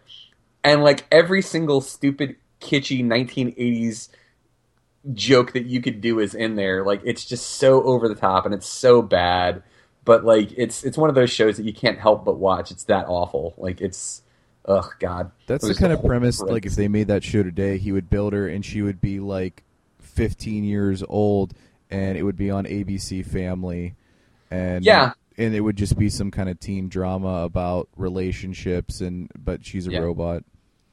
[0.62, 4.09] and like every single stupid kitschy 1980s
[5.12, 6.84] joke that you could do is in there.
[6.84, 9.62] Like it's just so over the top and it's so bad.
[10.05, 12.70] But like it's it's one of those shows that you can't help but watch.
[12.70, 13.55] It's that awful.
[13.57, 14.22] Like it's
[14.66, 15.30] ugh god.
[15.47, 16.40] That's the kind of premise.
[16.40, 19.20] Like if they made that show today, he would build her, and she would be
[19.20, 19.62] like
[20.15, 21.55] 15 years old,
[21.91, 23.95] and it would be on ABC Family,
[24.51, 25.12] and Yeah.
[25.37, 29.87] and it would just be some kind of teen drama about relationships, and but she's
[29.87, 30.01] a Yeah.
[30.01, 30.45] robot.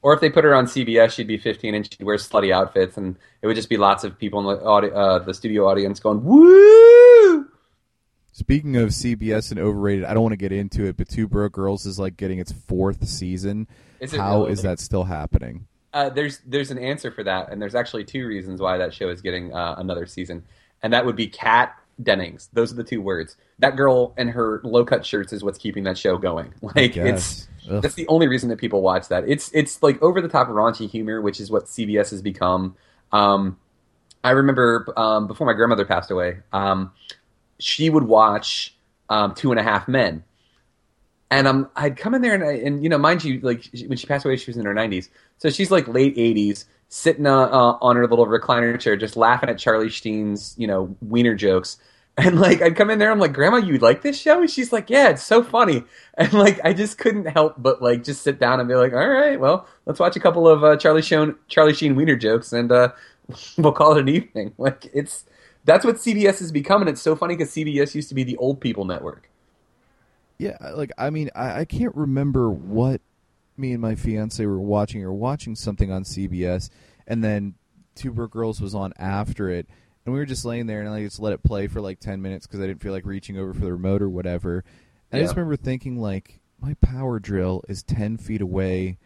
[0.02, 2.96] Or if they put her on CBS, she'd be 15 and she'd wear slutty outfits,
[2.96, 6.00] and it would just be lots of people in the audi- uh, the studio audience
[6.00, 7.46] going "woo."
[8.32, 11.52] Speaking of CBS and overrated, I don't want to get into it, but Two Broke
[11.52, 13.68] Girls is like getting its fourth season.
[14.00, 14.52] Is it How really?
[14.52, 15.66] is that still happening?
[15.92, 19.08] Uh, there's there's an answer for that, and there's actually two reasons why that show
[19.08, 20.42] is getting uh, another season,
[20.82, 22.48] and that would be Kat Dennings.
[22.52, 23.36] Those are the two words.
[23.58, 26.54] That girl and her low cut shirts is what's keeping that show going.
[26.62, 27.48] Like it's.
[27.70, 27.80] Ugh.
[27.80, 29.28] that's the only reason that people watch that.
[29.28, 32.74] It's it's like over the top raunchy humor, which is what CBS has become.
[33.12, 33.58] Um,
[34.24, 36.92] I remember um, before my grandmother passed away, um,
[37.58, 38.74] she would watch
[39.08, 40.24] um, Two and a Half Men,
[41.32, 43.86] and um, I'd come in there and, I, and you know, mind you, like she-
[43.86, 47.26] when she passed away, she was in her nineties, so she's like late eighties, sitting
[47.26, 51.34] uh, uh, on her little recliner chair, just laughing at Charlie Sheen's, you know, wiener
[51.34, 51.78] jokes.
[52.18, 54.40] And like I'd come in there, I'm like, Grandma, you like this show?
[54.42, 55.82] And she's like, Yeah, it's so funny.
[56.18, 59.08] And like I just couldn't help but like just sit down and be like, All
[59.08, 62.70] right, well, let's watch a couple of uh, Charlie Sheen Charlie Sheen wiener jokes, and
[62.70, 62.92] uh,
[63.56, 64.52] we'll call it an evening.
[64.58, 65.24] Like it's
[65.64, 68.36] that's what CBS has become, and it's so funny because CBS used to be the
[68.36, 69.30] old people network.
[70.42, 73.00] Yeah, like I mean, I, I can't remember what
[73.56, 76.68] me and my fiance were watching or watching something on CBS,
[77.06, 77.54] and then
[77.94, 79.68] Two Broke Girls was on after it,
[80.04, 82.20] and we were just laying there, and I just let it play for like ten
[82.22, 84.64] minutes because I didn't feel like reaching over for the remote or whatever.
[85.12, 88.98] And I just remember thinking like, my power drill is ten feet away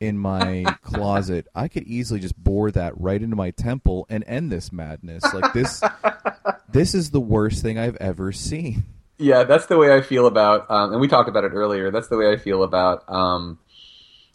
[0.00, 1.46] in my closet.
[1.54, 5.22] I could easily just bore that right into my temple and end this madness.
[5.32, 5.80] Like this,
[6.72, 8.82] this is the worst thing I've ever seen.
[9.22, 11.90] Yeah, that's the way I feel about, um, and we talked about it earlier.
[11.92, 13.58] That's the way I feel about um,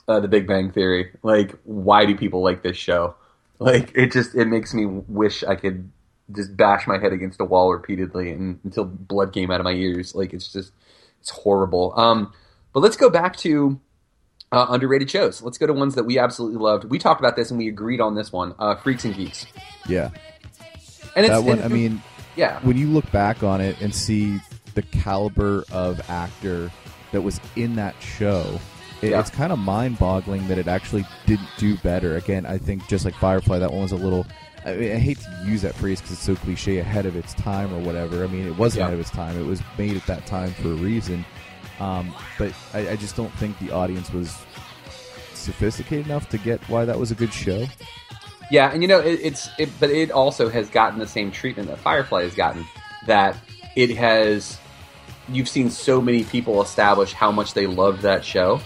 [0.07, 1.11] uh, the Big Bang Theory.
[1.23, 3.15] Like, why do people like this show?
[3.59, 5.91] Like, it just it makes me wish I could
[6.31, 9.71] just bash my head against a wall repeatedly and, until blood came out of my
[9.71, 10.13] ears.
[10.15, 10.71] Like, it's just
[11.21, 11.91] it's horrible.
[11.97, 12.31] Um,
[12.71, 13.79] but let's go back to
[14.51, 15.41] uh, underrated shows.
[15.41, 16.85] Let's go to ones that we absolutely loved.
[16.85, 19.47] We talked about this and we agreed on this one: uh, Freaks and Geeks.
[19.87, 20.11] Yeah,
[21.15, 21.59] And it's that one.
[21.59, 22.01] and- I mean,
[22.35, 24.39] yeah, when you look back on it and see
[24.77, 26.71] the caliber of actor
[27.11, 28.59] that was in that show,
[29.01, 29.19] it, Yeah.
[29.19, 32.15] it's kind of mind-boggling that it actually didn't do better.
[32.15, 34.25] Again, I think just like Firefly, that one was a little.
[34.65, 37.33] I, mean, I hate to use that phrase because it's so cliche, ahead of its
[37.33, 38.23] time or whatever.
[38.23, 38.83] I mean, it wasn't Yeah.
[38.85, 41.25] ahead of its time; it was made at that time for a reason.
[41.79, 44.35] Um, but I, I just don't think the audience was
[45.33, 47.65] sophisticated enough to get why that was a good show.
[48.51, 51.67] Yeah, and you know it, it's it, but it also has gotten the same treatment
[51.69, 52.65] that Firefly has gotten.
[53.07, 53.37] That
[53.75, 54.57] it has,
[55.29, 58.61] you've seen so many people establish how much they loved that show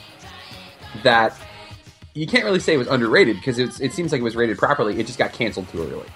[1.03, 1.35] that
[2.13, 4.99] you can't really say it was underrated because it seems like it was rated properly.
[4.99, 6.07] It just got canceled too early,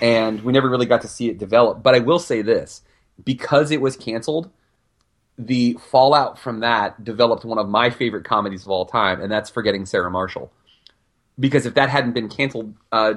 [0.00, 1.82] and we never really got to see it develop.
[1.82, 2.82] But I will say this:
[3.24, 4.50] because it was canceled,
[5.36, 9.50] the fallout from that developed one of my favorite comedies of all time, and that's
[9.50, 10.52] Forgetting Sarah Marshall
[11.38, 13.14] because if that hadn't been canceled, uh,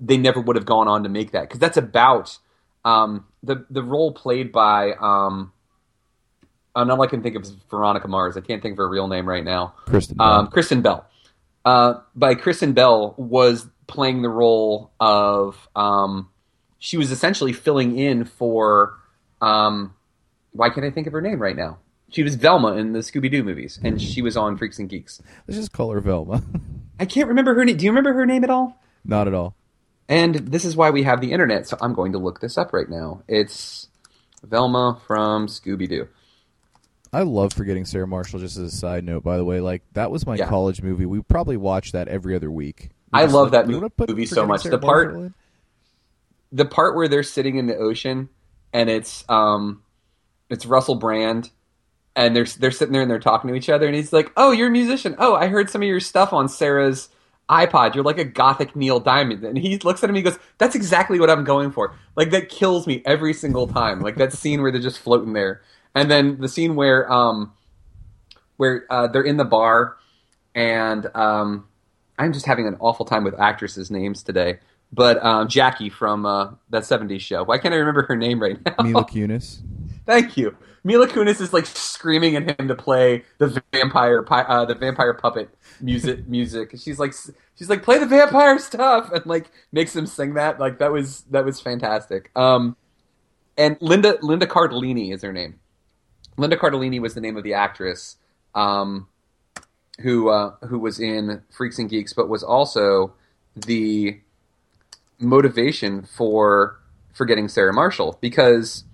[0.00, 1.42] they never would have gone on to make that.
[1.42, 2.38] Because that's about
[2.84, 4.92] um, the the role played by.
[4.92, 5.52] Um,
[6.74, 8.36] and all I can think of is Veronica Mars.
[8.36, 9.74] I can't think of her real name right now.
[9.86, 10.26] Kristen Bell.
[10.26, 11.06] Um, Kristen Bell.
[11.64, 15.68] Uh, by Kristen Bell was playing the role of.
[15.74, 16.28] Um,
[16.78, 18.94] she was essentially filling in for.
[19.40, 19.94] Um,
[20.52, 21.78] why can't I think of her name right now?
[22.10, 25.20] She was Velma in the Scooby Doo movies, and she was on Freaks and Geeks.
[25.46, 26.42] Let's just call her Velma.
[27.00, 27.76] I can't remember her name.
[27.76, 28.80] Do you remember her name at all?
[29.04, 29.54] Not at all.
[30.08, 32.72] And this is why we have the internet, so I'm going to look this up
[32.72, 33.22] right now.
[33.28, 33.88] It's
[34.42, 36.08] Velma from Scooby Doo.
[37.12, 38.40] I love forgetting Sarah Marshall.
[38.40, 40.46] Just as a side note, by the way, like that was my Yeah.
[40.48, 41.06] college movie.
[41.06, 42.90] We probably watched that every other week.
[43.12, 44.62] I love like, that "We put movie so much.
[44.62, 45.32] Sarah The part- Marshall?
[46.52, 48.28] The part where they're sitting in the ocean
[48.72, 49.82] and it's um
[50.50, 51.50] it's Russell Brand
[52.16, 54.50] and they're they're sitting there and they're talking to each other and he's like, "Oh,
[54.52, 55.14] you're a musician.
[55.18, 57.08] Oh, I heard some of your stuff on Sarah's
[57.48, 57.94] iPod.
[57.94, 60.74] You're like a gothic Neil Diamond." And he looks at him and he goes, "That's
[60.74, 64.00] exactly what I'm going for." Like that kills me every single time.
[64.00, 65.62] Like that scene where they're just floating there.
[65.94, 67.52] And then the scene where um
[68.56, 69.96] where uh, they're in the bar
[70.54, 71.68] and um,
[72.18, 74.58] I'm just having an awful time with actresses' names today.
[74.92, 77.44] But um, Jackie from uh, that '70s show.
[77.44, 78.82] Why can't I remember her name right now?
[78.82, 79.60] Mila Kunis.
[80.06, 80.56] Thank you.
[80.88, 85.50] Mila Kunis is like screaming at him to play the vampire, uh, the vampire puppet
[85.82, 86.26] music.
[86.26, 86.70] Music.
[86.78, 87.12] She's like,
[87.56, 90.58] she's like, play the vampire stuff, and like makes him sing that.
[90.58, 92.30] Like that was that was fantastic.
[92.34, 92.74] Um,
[93.58, 95.60] and Linda Linda Cardellini is her name.
[96.38, 98.16] Linda Cardellini was the name of the actress.
[98.54, 99.08] Um,
[100.00, 103.12] who uh, who was in Freaks and Geeks, but was also
[103.54, 104.18] the
[105.18, 106.80] motivation for
[107.12, 108.84] for getting Sarah Marshall because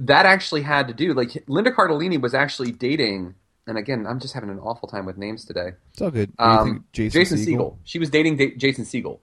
[0.00, 3.34] that actually had to do like Linda Cardellini was actually dating,
[3.66, 5.72] and again, I'm just having an awful time with names today.
[5.92, 6.32] It's all good.
[6.38, 7.76] Um, think Jason, Segel?
[7.84, 9.20] She was dating da- Jason Segel,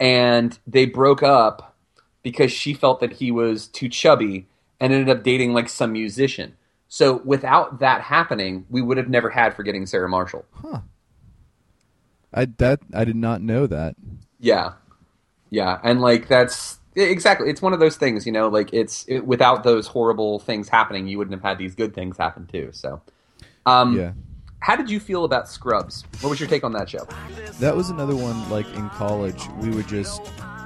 [0.00, 1.76] and they broke up
[2.22, 4.48] because she felt that he was too chubby
[4.80, 6.56] and ended up dating like some musician.
[6.88, 10.44] So without that happening, we would have never had Forgetting Sarah Marshall.
[10.52, 10.80] Huh.
[12.32, 13.94] I that I did not know that.
[14.40, 14.72] Yeah,
[15.50, 17.48] yeah, and like that's exactly.
[17.50, 18.48] It's one of those things, you know.
[18.48, 22.16] Like it's it, without those horrible things happening, you wouldn't have had these good things
[22.16, 22.70] happen too.
[22.72, 23.00] So,
[23.66, 24.12] um, Yeah.
[24.60, 26.04] how did you feel about Scrubs?
[26.20, 27.06] What was your take on that show?
[27.60, 28.48] That was another one.
[28.50, 30.20] Like in college, we would just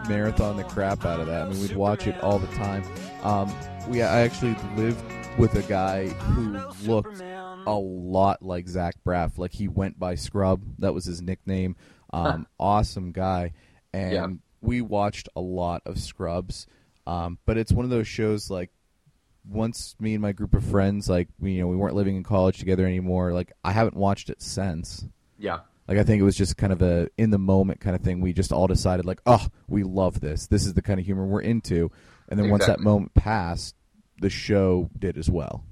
[0.09, 1.47] marathon the crap out of that.
[1.47, 2.83] I mean, we'd watch it all the time.
[3.23, 3.53] Um,
[3.89, 5.03] we I actually lived
[5.39, 6.59] with a guy who
[6.91, 7.21] looked
[7.67, 9.37] a lot like Zach Braff.
[9.39, 10.63] Like he went by Scrub.
[10.79, 11.77] That was his nickname.
[12.13, 13.53] Um, awesome guy,
[13.93, 14.27] and Yeah.
[14.61, 16.67] We watched a lot of Scrubs.
[17.07, 18.71] Um, but it's one of those shows like
[19.49, 22.23] once me and my group of friends like we, you know we weren't living in
[22.23, 23.33] college together anymore.
[23.33, 25.07] Like I haven't watched it since.
[25.39, 28.03] Yeah, Like I think it was just kind of a in the moment kind of
[28.03, 28.21] thing.
[28.21, 30.47] We just all decided like, oh, we love this.
[30.47, 31.91] This is the kind of humor we're into.
[32.29, 33.75] And then once that moment passed,
[34.21, 35.65] the show did as well.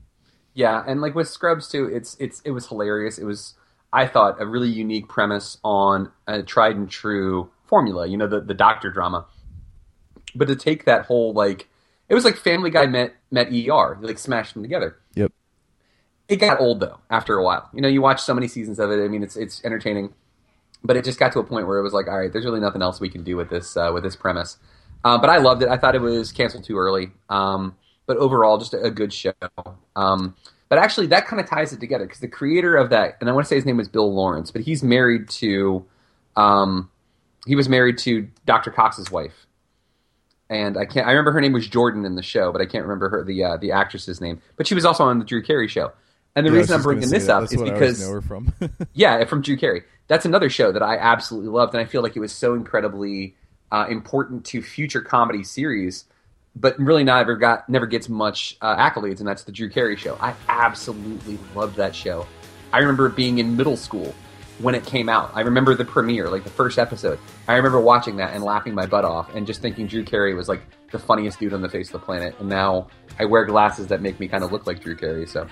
[0.54, 3.18] yeah, and like with Scrubs too, it's it's it was hilarious.
[3.18, 3.54] It was
[3.92, 8.06] I thought, a really unique premise on a tried and true formula.
[8.06, 9.26] You know, the the doctor drama,
[10.34, 11.68] but to take that whole like
[12.08, 14.96] it was like Family Guy met met ER, like smashed them together.
[15.14, 15.32] Yep.
[16.28, 17.68] It got old though after a while.
[17.72, 19.04] You know, you watch so many seasons of it.
[19.04, 20.14] I mean, it's it's entertaining,
[20.82, 22.60] but it just got to a point where it was like, all right, there's really
[22.60, 24.58] nothing else we can do with this uh, with this premise.
[25.04, 25.68] Uh, but I loved it.
[25.68, 27.10] I thought it was canceled too early.
[27.28, 29.32] Um, but overall, just a, a good show.
[29.94, 30.34] Um,
[30.68, 33.32] but actually, that kind of ties it together because the creator of that, and I
[33.32, 35.84] want to say his name was Bill Lawrence, but he's married to,
[36.36, 36.90] um,
[37.46, 38.70] he was married to Dr.
[38.70, 39.46] Cox's wife,
[40.50, 41.06] and I can't.
[41.06, 43.44] I remember her name was Jordan in the show, but I can't remember her the
[43.44, 44.40] uh, the actress's name.
[44.56, 45.92] But she was also on the Drew Carey show.
[46.34, 47.34] And the Yeah, reason I'm bringing this that.
[47.34, 48.52] up That's is because know her from.
[48.94, 49.84] yeah, from Drew Carey.
[50.08, 53.34] That's another show that I absolutely loved, and I feel like it was so incredibly
[53.72, 56.04] uh, important to future comedy series,
[56.54, 60.16] but really never got never gets much uh, accolades, and that's the Drew Carey show.
[60.20, 62.26] I absolutely loved that show.
[62.72, 64.14] I remember being in middle school
[64.58, 65.30] when it came out.
[65.34, 67.18] I remember the premiere, like the first episode.
[67.48, 70.48] I remember watching that and laughing my butt off, and just thinking Drew Carey was
[70.48, 72.34] like the funniest dude on the face of the planet.
[72.38, 72.88] And now
[73.18, 75.26] I wear glasses that make me kind of look like Drew Carey.
[75.26, 75.46] So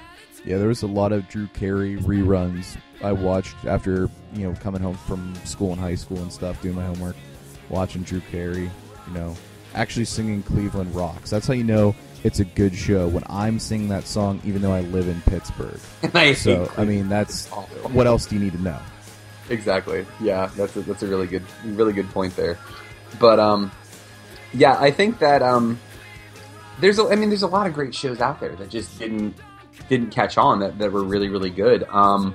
[0.44, 4.80] Yeah, there was a lot of Drew Carey reruns I watched after you know coming
[4.80, 7.16] home from school and high school and stuff, doing my homework,
[7.68, 8.70] watching Drew Carey.
[9.06, 9.36] You know,
[9.74, 11.28] actually singing Cleveland Rocks.
[11.28, 14.72] That's how you know it's a good show when I'm singing that song, even though
[14.72, 15.78] I live in Pittsburgh.
[16.14, 18.80] I So I mean, that's what else do you need to know?
[19.50, 20.06] Exactly.
[20.20, 22.58] Yeah, that's a, that's a really good really good point there.
[23.20, 23.70] But um,
[24.52, 25.78] yeah, I think that um,
[26.80, 29.36] there's a, I mean there's a lot of great shows out there that just didn't
[29.88, 31.84] didn't catch on that, that were really really good.
[31.84, 32.34] Um,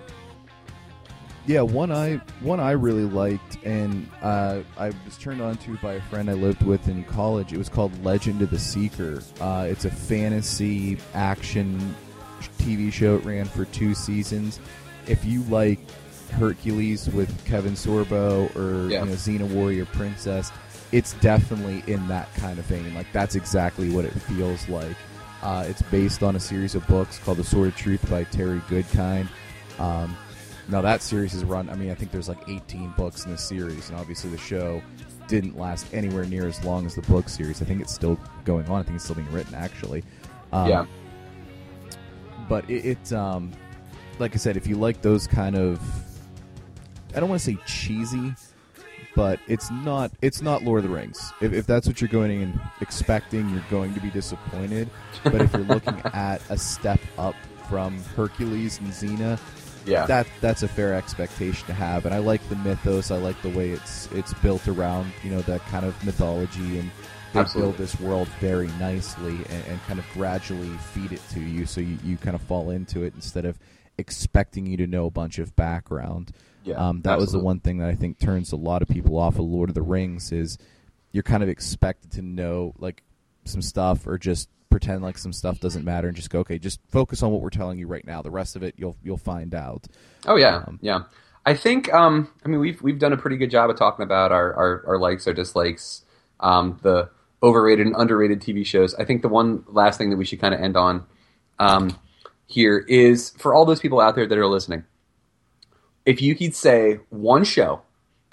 [1.48, 5.94] Yeah, one I one I really liked, and uh, I was turned on to by
[5.94, 7.54] a friend I lived with in college.
[7.54, 9.24] It was called Legend of the Seeker.
[9.42, 11.96] Uh, it's a fantasy action
[12.60, 13.16] TV show.
[13.16, 14.60] It ran for two seasons.
[15.08, 15.80] If you like
[16.30, 19.04] Hercules with Kevin Sorbo or Yeah.
[19.04, 20.52] you know Xena Warrior Princess,
[20.92, 22.94] it's definitely in that kind of vein.
[22.96, 24.96] Like that's exactly what it feels like.
[25.42, 28.60] Uh, it's based on a series of books called The Sword of Truth by Terry
[28.68, 29.30] Goodkind.
[29.80, 30.18] Um,
[30.68, 31.70] now that series is run.
[31.70, 34.82] I mean, I think there's like 18 books in the series, and obviously the show
[35.28, 37.62] didn't last anywhere near as long as the book series.
[37.62, 38.80] I think it's still going on.
[38.82, 40.04] I think it's still being written actually.
[40.52, 40.86] Um, yeah,
[42.48, 43.52] but it, it um,
[44.20, 45.80] like I said, if you like those kind of,
[47.16, 48.34] I don't want to say cheesy,
[49.16, 51.34] but it's not it's not Lord of the Rings.
[51.42, 54.90] If, if that's what you're going in expecting, you're going to be disappointed.
[55.24, 57.36] But if you're looking at a step up
[57.68, 59.40] from Hercules and Xena,
[59.86, 62.06] yeah, that that's a fair expectation to have.
[62.06, 63.12] And I like the mythos.
[63.12, 66.90] I like the way it's it's built around you know that kind of mythology and.
[67.32, 67.74] They Absolutely.
[67.74, 71.80] build this world very nicely and, and kind of gradually feed it to you, so
[71.80, 73.60] you, you kind of fall into it instead of
[74.00, 76.32] expecting you to know a bunch of background.
[76.64, 79.18] Yeah, um, that was the one thing that I think turns a lot of people
[79.18, 80.58] off of Lord of the Rings is
[81.12, 83.04] you're kind of expected to know like
[83.46, 86.80] some stuff or just pretend like some stuff doesn't matter and just go okay, just
[86.90, 88.22] focus on what we're telling you right now.
[88.22, 89.88] The rest of it you'll you'll find out.
[90.28, 91.04] Oh yeah, Um, yeah.
[91.46, 94.32] I think um, I mean we've we've done a pretty good job of talking about
[94.32, 96.04] our our, our likes, our dislikes,
[96.40, 97.10] um, the
[97.42, 98.94] overrated and underrated TV shows.
[98.96, 101.06] I think the one last thing that we should kind of end on
[101.58, 101.98] um,
[102.48, 104.84] here is for all those people out there that are listening.
[106.10, 107.84] If you could say one show,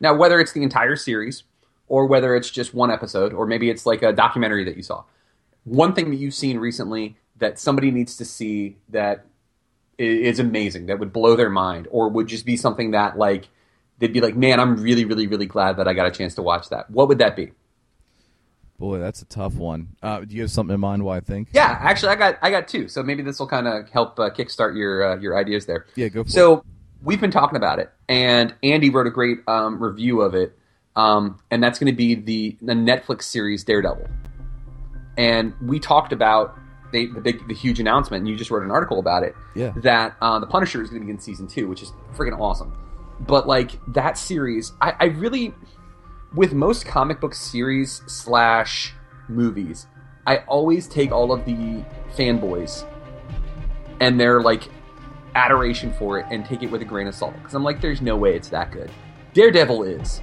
[0.00, 1.42] now whether it's the entire series
[1.88, 5.04] or whether it's just one episode or maybe it's like a documentary that you saw,
[5.64, 9.26] one thing that you've seen recently that somebody needs to see that
[9.98, 13.48] is amazing that would blow their mind or would just be something that like
[13.98, 16.42] they'd be like man i'm really really really glad that i got a chance to
[16.42, 17.52] watch that what would that be
[18.78, 19.96] Boy, that's a tough one.
[20.02, 21.02] Uh, do you have something in mind?
[21.02, 21.48] Why I think?
[21.52, 24.28] yeah actually i got i got two so maybe this will kind of help uh,
[24.28, 26.64] kickstart your uh, your ideas there Yeah, go for it so
[27.02, 30.56] we've been talking about it and andy wrote a great um, review of it
[30.96, 34.06] um, and that's going to be the, the netflix series daredevil
[35.16, 36.56] and we talked about
[36.92, 39.72] the, the big the huge announcement and you just wrote an article about it Yeah.
[39.76, 42.72] that uh, the punisher is going to be in season two which is freaking awesome
[43.20, 45.52] but like that series I, I really
[46.34, 48.92] with most comic book series slash
[49.28, 49.86] movies
[50.26, 51.84] i always take all of the
[52.16, 52.86] fanboys
[54.00, 54.68] and their like
[55.36, 57.34] adoration for it and take it with a grain of salt.
[57.34, 58.90] Because i'm like there's no way it's that good.
[59.34, 60.20] Daredevil is.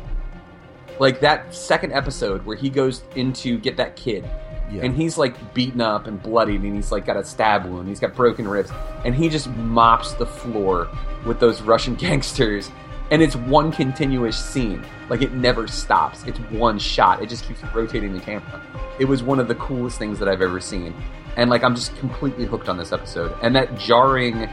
[0.99, 4.23] Like that second episode where he goes into get that kid
[4.71, 4.83] Yeah.
[4.83, 7.99] and he's like beaten up and bloodied and he's like got a stab wound he's
[7.99, 8.71] got broken ribs
[9.03, 10.87] and he just mops the floor
[11.25, 12.69] with those russian gangsters
[13.11, 14.83] and it's one continuous scene.
[15.09, 16.23] Like it never stops.
[16.23, 17.21] It's one shot.
[17.21, 18.61] It just keeps rotating the camera.
[18.97, 20.95] It was one of the coolest things that i've ever seen.
[21.37, 23.35] And like i'm just completely hooked on this episode.
[23.43, 24.47] And that jarring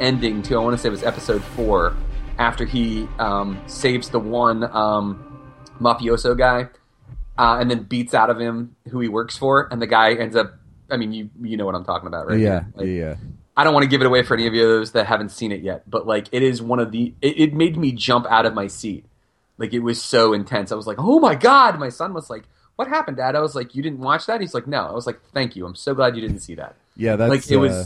[0.00, 1.94] ending to i want to say it was episode four
[2.38, 5.22] after he um, saves the one um,
[5.80, 6.68] mafioso guy,
[7.38, 10.34] uh, and then beats out of him who he works for, and the guy ends
[10.34, 10.54] up.
[10.90, 12.40] I mean, you you know what I'm talking about, right?
[12.40, 13.16] Yeah, Like, yeah.
[13.56, 15.52] I don't want to give it away for any of you those that haven't seen
[15.52, 17.14] it yet, but like it is one of the.
[17.20, 19.04] It, it made me jump out of my seat.
[19.58, 20.72] Like it was so intense.
[20.72, 22.44] I was like, "Oh my god!" My son was like,
[22.76, 25.06] "What happened, Dad?" I was like, "You didn't watch that?" He's like, "No." I was
[25.06, 25.66] like, "Thank you.
[25.66, 27.72] I'm so glad you didn't see that." Yeah, that's like it was.
[27.72, 27.84] uh,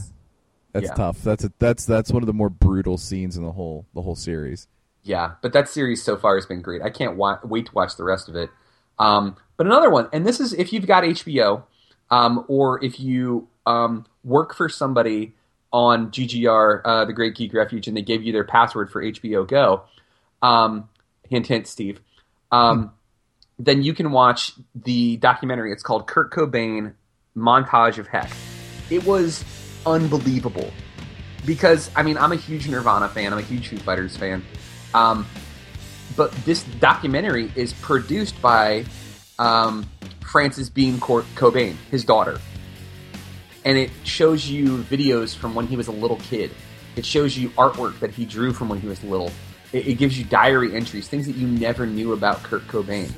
[0.80, 0.94] that's yeah.
[0.94, 1.22] tough.
[1.22, 4.14] That's a, that's that's one of the more brutal scenes in the whole the whole
[4.14, 4.68] series.
[5.02, 6.82] Yeah, but that series so far has been great.
[6.82, 8.50] I can't wa- wait to watch the rest of it.
[8.98, 11.62] Um, but another one, and this is if you've got HBO,
[12.10, 15.34] um, or if you um, work for somebody
[15.72, 19.46] on GGR, uh, the Great Geek Refuge, and they gave you their password for HBO
[19.46, 19.84] Go.
[20.42, 20.88] Um,
[21.28, 22.00] hint, hint, Steve.
[22.52, 22.92] Um,
[23.58, 25.72] Then you can watch the documentary.
[25.72, 26.94] It's called Kurt Cobain
[27.36, 28.30] Montage of Heck.
[28.90, 29.44] It was
[29.86, 30.72] unbelievable
[31.46, 33.32] because I mean I'm a huge Nirvana fan.
[33.32, 34.44] I'm a huge Foo Fighters fan.
[34.92, 35.26] Um,
[36.16, 38.84] but this documentary is produced by
[39.38, 39.88] um,
[40.20, 42.40] Frances Bean Cobain, his daughter,
[43.64, 46.50] and it shows you videos from when he was a little kid.
[46.96, 49.30] It shows you artwork that he drew from when he was little.
[49.72, 53.12] It, it gives you diary entries, things that you never knew about Kurt Cobain,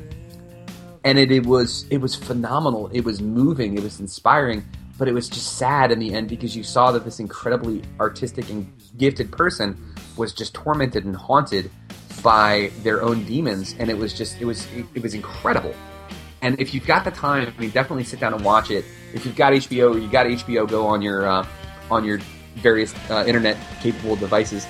[1.04, 2.88] and it, it was it was phenomenal.
[2.92, 3.76] It was moving.
[3.76, 4.64] It was inspiring,
[4.98, 8.50] but it was just sad in the end because you saw that this incredibly artistic
[8.50, 11.70] and gifted person was just tormented and haunted
[12.22, 15.74] by their own demons, and it was just it was it, was incredible.
[16.42, 18.84] And if you've got the time, I mean, definitely sit down and watch it.
[19.14, 21.46] If you've got HBO, or you got HBO Go on your uh,
[21.90, 22.18] on your
[22.56, 24.66] various uh, internet capable devices.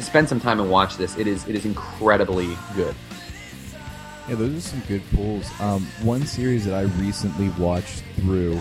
[0.00, 1.16] Spend some time and watch this.
[1.16, 2.94] It is it is incredibly good.
[4.28, 5.48] Yeah, those are some good pulls.
[5.60, 8.58] Um, one series that I recently watched through,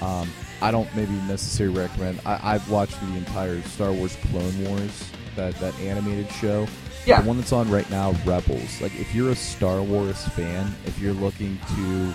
[0.00, 0.30] um,
[0.60, 2.20] I don't maybe necessarily recommend.
[2.26, 6.66] I, I've watched the entire Star Wars Clone Wars, that that animated show.
[7.06, 7.22] Yeah.
[7.22, 8.80] The one that's on right now, Rebels.
[8.82, 12.14] Like, if you're a Star Wars fan, if you're looking to,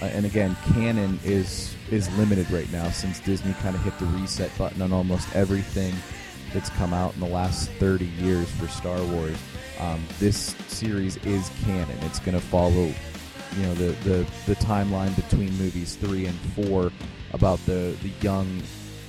[0.00, 4.06] uh, and again, canon is is limited right now since Disney kind of hit the
[4.06, 5.92] reset button on almost everything
[6.52, 9.36] that's come out in the last 30 years for Star Wars.
[9.78, 11.96] Um, this series is canon.
[12.02, 12.92] It's going to follow,
[13.56, 16.92] you know, the, the, the timeline between movies three and four
[17.32, 18.62] about the, the young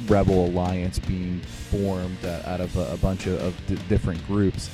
[0.07, 4.69] rebel alliance being formed uh, out of a, a bunch of, of d- different groups.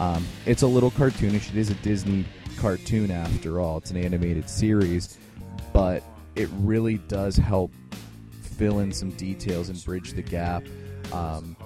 [0.00, 1.50] Um, it's a little cartoonish.
[1.50, 2.24] It is a Disney
[2.58, 3.78] cartoon after all.
[3.78, 5.18] It's an animated series,
[5.72, 6.02] but
[6.34, 7.72] it really does help
[8.42, 10.64] fill in some details and bridge the gap.
[11.12, 11.56] Um,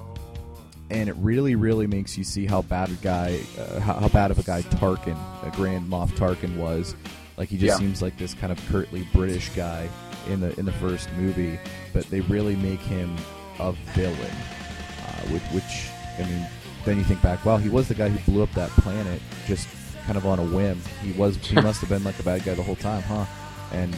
[0.91, 4.31] and it really, really makes you see how bad a guy, uh, how, how bad
[4.31, 6.95] of a guy Tarkin, a Grand Moff Tarkin was.
[7.37, 7.87] Like he just Yeah.
[7.87, 9.89] seems like this kind of curtly British guy
[10.29, 11.59] in the in the first movie,
[11.93, 13.17] but they really make him
[13.59, 14.17] a villain.
[14.17, 15.89] Uh, which, which,
[16.19, 16.47] I mean,
[16.85, 19.69] then you think back, wow, he was the guy who blew up that planet just
[20.05, 20.81] kind of on a whim.
[21.03, 23.25] He was, he must have been like a bad guy the whole time, huh?
[23.73, 23.97] And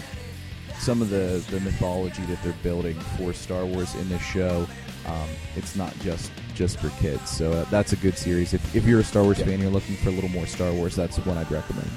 [0.78, 4.66] some of the, the mythology that they're building for Star Wars in this show,
[5.06, 7.30] um, it's not just just for kids.
[7.30, 8.52] So uh, that's a good series.
[8.54, 9.46] If, if you're a Star Wars Yeah.
[9.46, 11.90] fan, you're looking for a little more Star Wars, that's the one I'd recommend.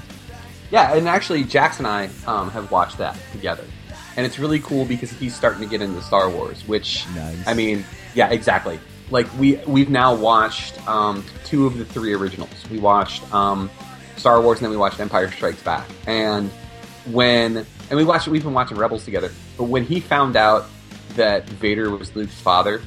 [0.70, 3.64] Yeah, and actually, Jax and I um, have watched that together,
[4.16, 6.66] and it's really cool because he's starting to get into Star Wars.
[6.66, 7.46] Which, Nice.
[7.46, 7.84] I mean,
[8.14, 8.78] yeah, exactly.
[9.10, 12.50] Like we we've now watched um, two of the three originals.
[12.70, 13.70] We watched um,
[14.16, 15.86] Star Wars, and then we watched Empire Strikes Back.
[16.06, 16.50] And
[17.10, 17.58] when
[17.90, 19.30] and we watched we've been watching Rebels together.
[19.58, 20.66] But when he found out
[21.16, 22.80] that Vader was Luke's father,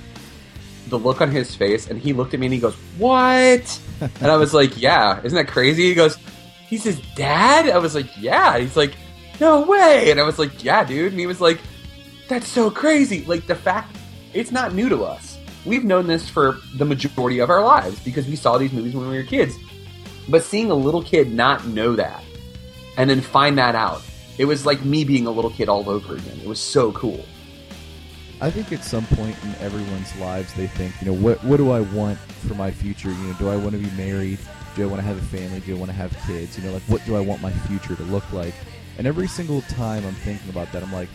[0.88, 4.32] the look on his face, and he looked at me and he goes, "What?" and
[4.32, 6.18] I was like, "Yeah, isn't that crazy?" He goes,
[6.68, 8.94] "He's his dad." I was like, "Yeah." He's like,
[9.40, 11.60] "No way!" And I was like, "Yeah, dude." And he was like,
[12.28, 13.96] "That's so crazy!" Like the fact
[14.34, 15.38] it's not new to us.
[15.66, 19.10] We've known this for the majority of our lives because we saw these movies when
[19.10, 19.56] we were kids.
[20.28, 22.24] But seeing a little kid not know that
[22.98, 24.02] and then find that out,
[24.38, 26.40] it was like me being a little kid all over again.
[26.42, 27.26] It was so cool.
[28.42, 31.72] I think at some point in everyone's lives, they think, you know, what what do
[31.72, 33.10] I want for my future?
[33.10, 34.40] You know, do I want to be married?
[34.76, 35.62] Do I want to have a family?
[35.62, 36.58] Do I want to have kids?
[36.58, 38.54] You know, like what do I want my future to look like?
[38.98, 41.10] And every single time I'm thinking about that, I'm like,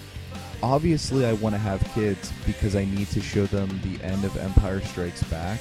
[0.62, 4.36] obviously I want to have kids because I need to show them the end of
[4.36, 5.60] Empire Strikes Back.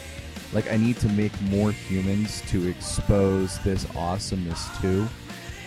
[0.51, 5.07] Like I need to make more humans to expose this awesomeness to.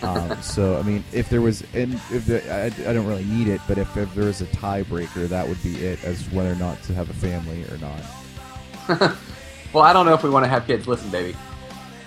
[0.03, 3.47] Um, so I mean, if there was, and if the, I, I don't really need
[3.47, 6.55] it, but if, if there was a tiebreaker, that would be it as whether or
[6.55, 9.15] not to have a family or not.
[9.73, 10.87] Well, I don't know if we want to have kids.
[10.87, 11.35] Listen, baby,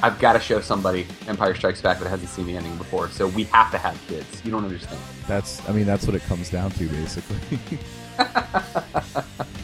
[0.02, 3.28] I've got to show somebody Empire Strikes Back that hasn't seen the ending before, so
[3.28, 4.42] we have to have kids.
[4.44, 5.00] You don't understand.
[5.26, 7.58] That's, I mean, that's what it comes down to, basically.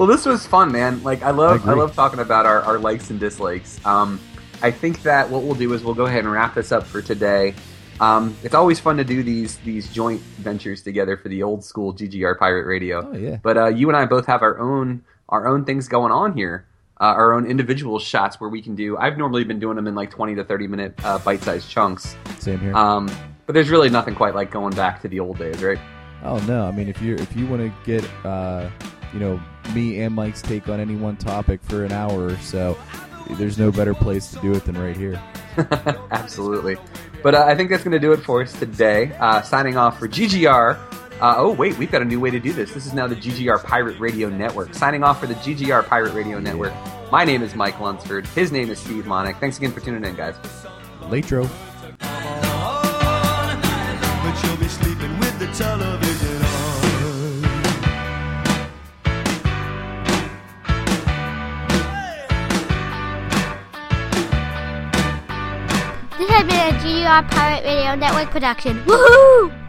[0.00, 1.02] Well, this was fun, man.
[1.02, 3.84] Like I love, I I, love talking about our, our likes and dislikes.
[3.84, 4.18] Um,
[4.62, 7.02] I think that what we'll do is we'll go ahead and wrap this up for
[7.02, 7.54] today.
[8.00, 11.92] Um, it's always fun to do these these joint ventures together for the old school
[11.92, 13.10] GGR Pirate Radio.
[13.12, 13.36] Oh, yeah.
[13.42, 16.64] But uh, you and I both have our own our own things going on here.
[17.00, 18.96] Uh, our own individual shots where we can do.
[18.98, 22.14] I've normally been doing them in like twenty to thirty minute uh, bite sized chunks.
[22.38, 22.74] Same here.
[22.74, 23.10] Um,
[23.46, 25.78] but there's really nothing quite like going back to the old days, right?
[26.22, 26.66] Oh no!
[26.66, 28.68] I mean, if you if you want to get uh,
[29.14, 29.40] you know
[29.74, 32.76] me and Mike's take on any one topic for an hour or so,
[33.30, 35.20] there's no better place to do it than right here.
[36.10, 36.76] Absolutely.
[37.22, 39.12] But uh, I think that's going to do it for us today.
[39.18, 40.78] Uh, signing off for GGR.
[41.20, 42.72] Uh, oh, wait, we've got a new way to do this.
[42.72, 44.72] This is now the GGR Pirate Radio Network.
[44.74, 46.72] Signing off for the GGR Pirate Radio Network.
[47.12, 48.26] My name is Mike Lunsford.
[48.28, 49.38] His name is Steve Monick.
[49.38, 50.34] Thanks again for tuning in, guys.
[51.02, 51.46] Latro.
[54.22, 56.80] But you'll be sleeping with the television on.
[66.16, 68.82] This has been a GGR Pirate Radio Network production.
[68.84, 69.59] Woohoo!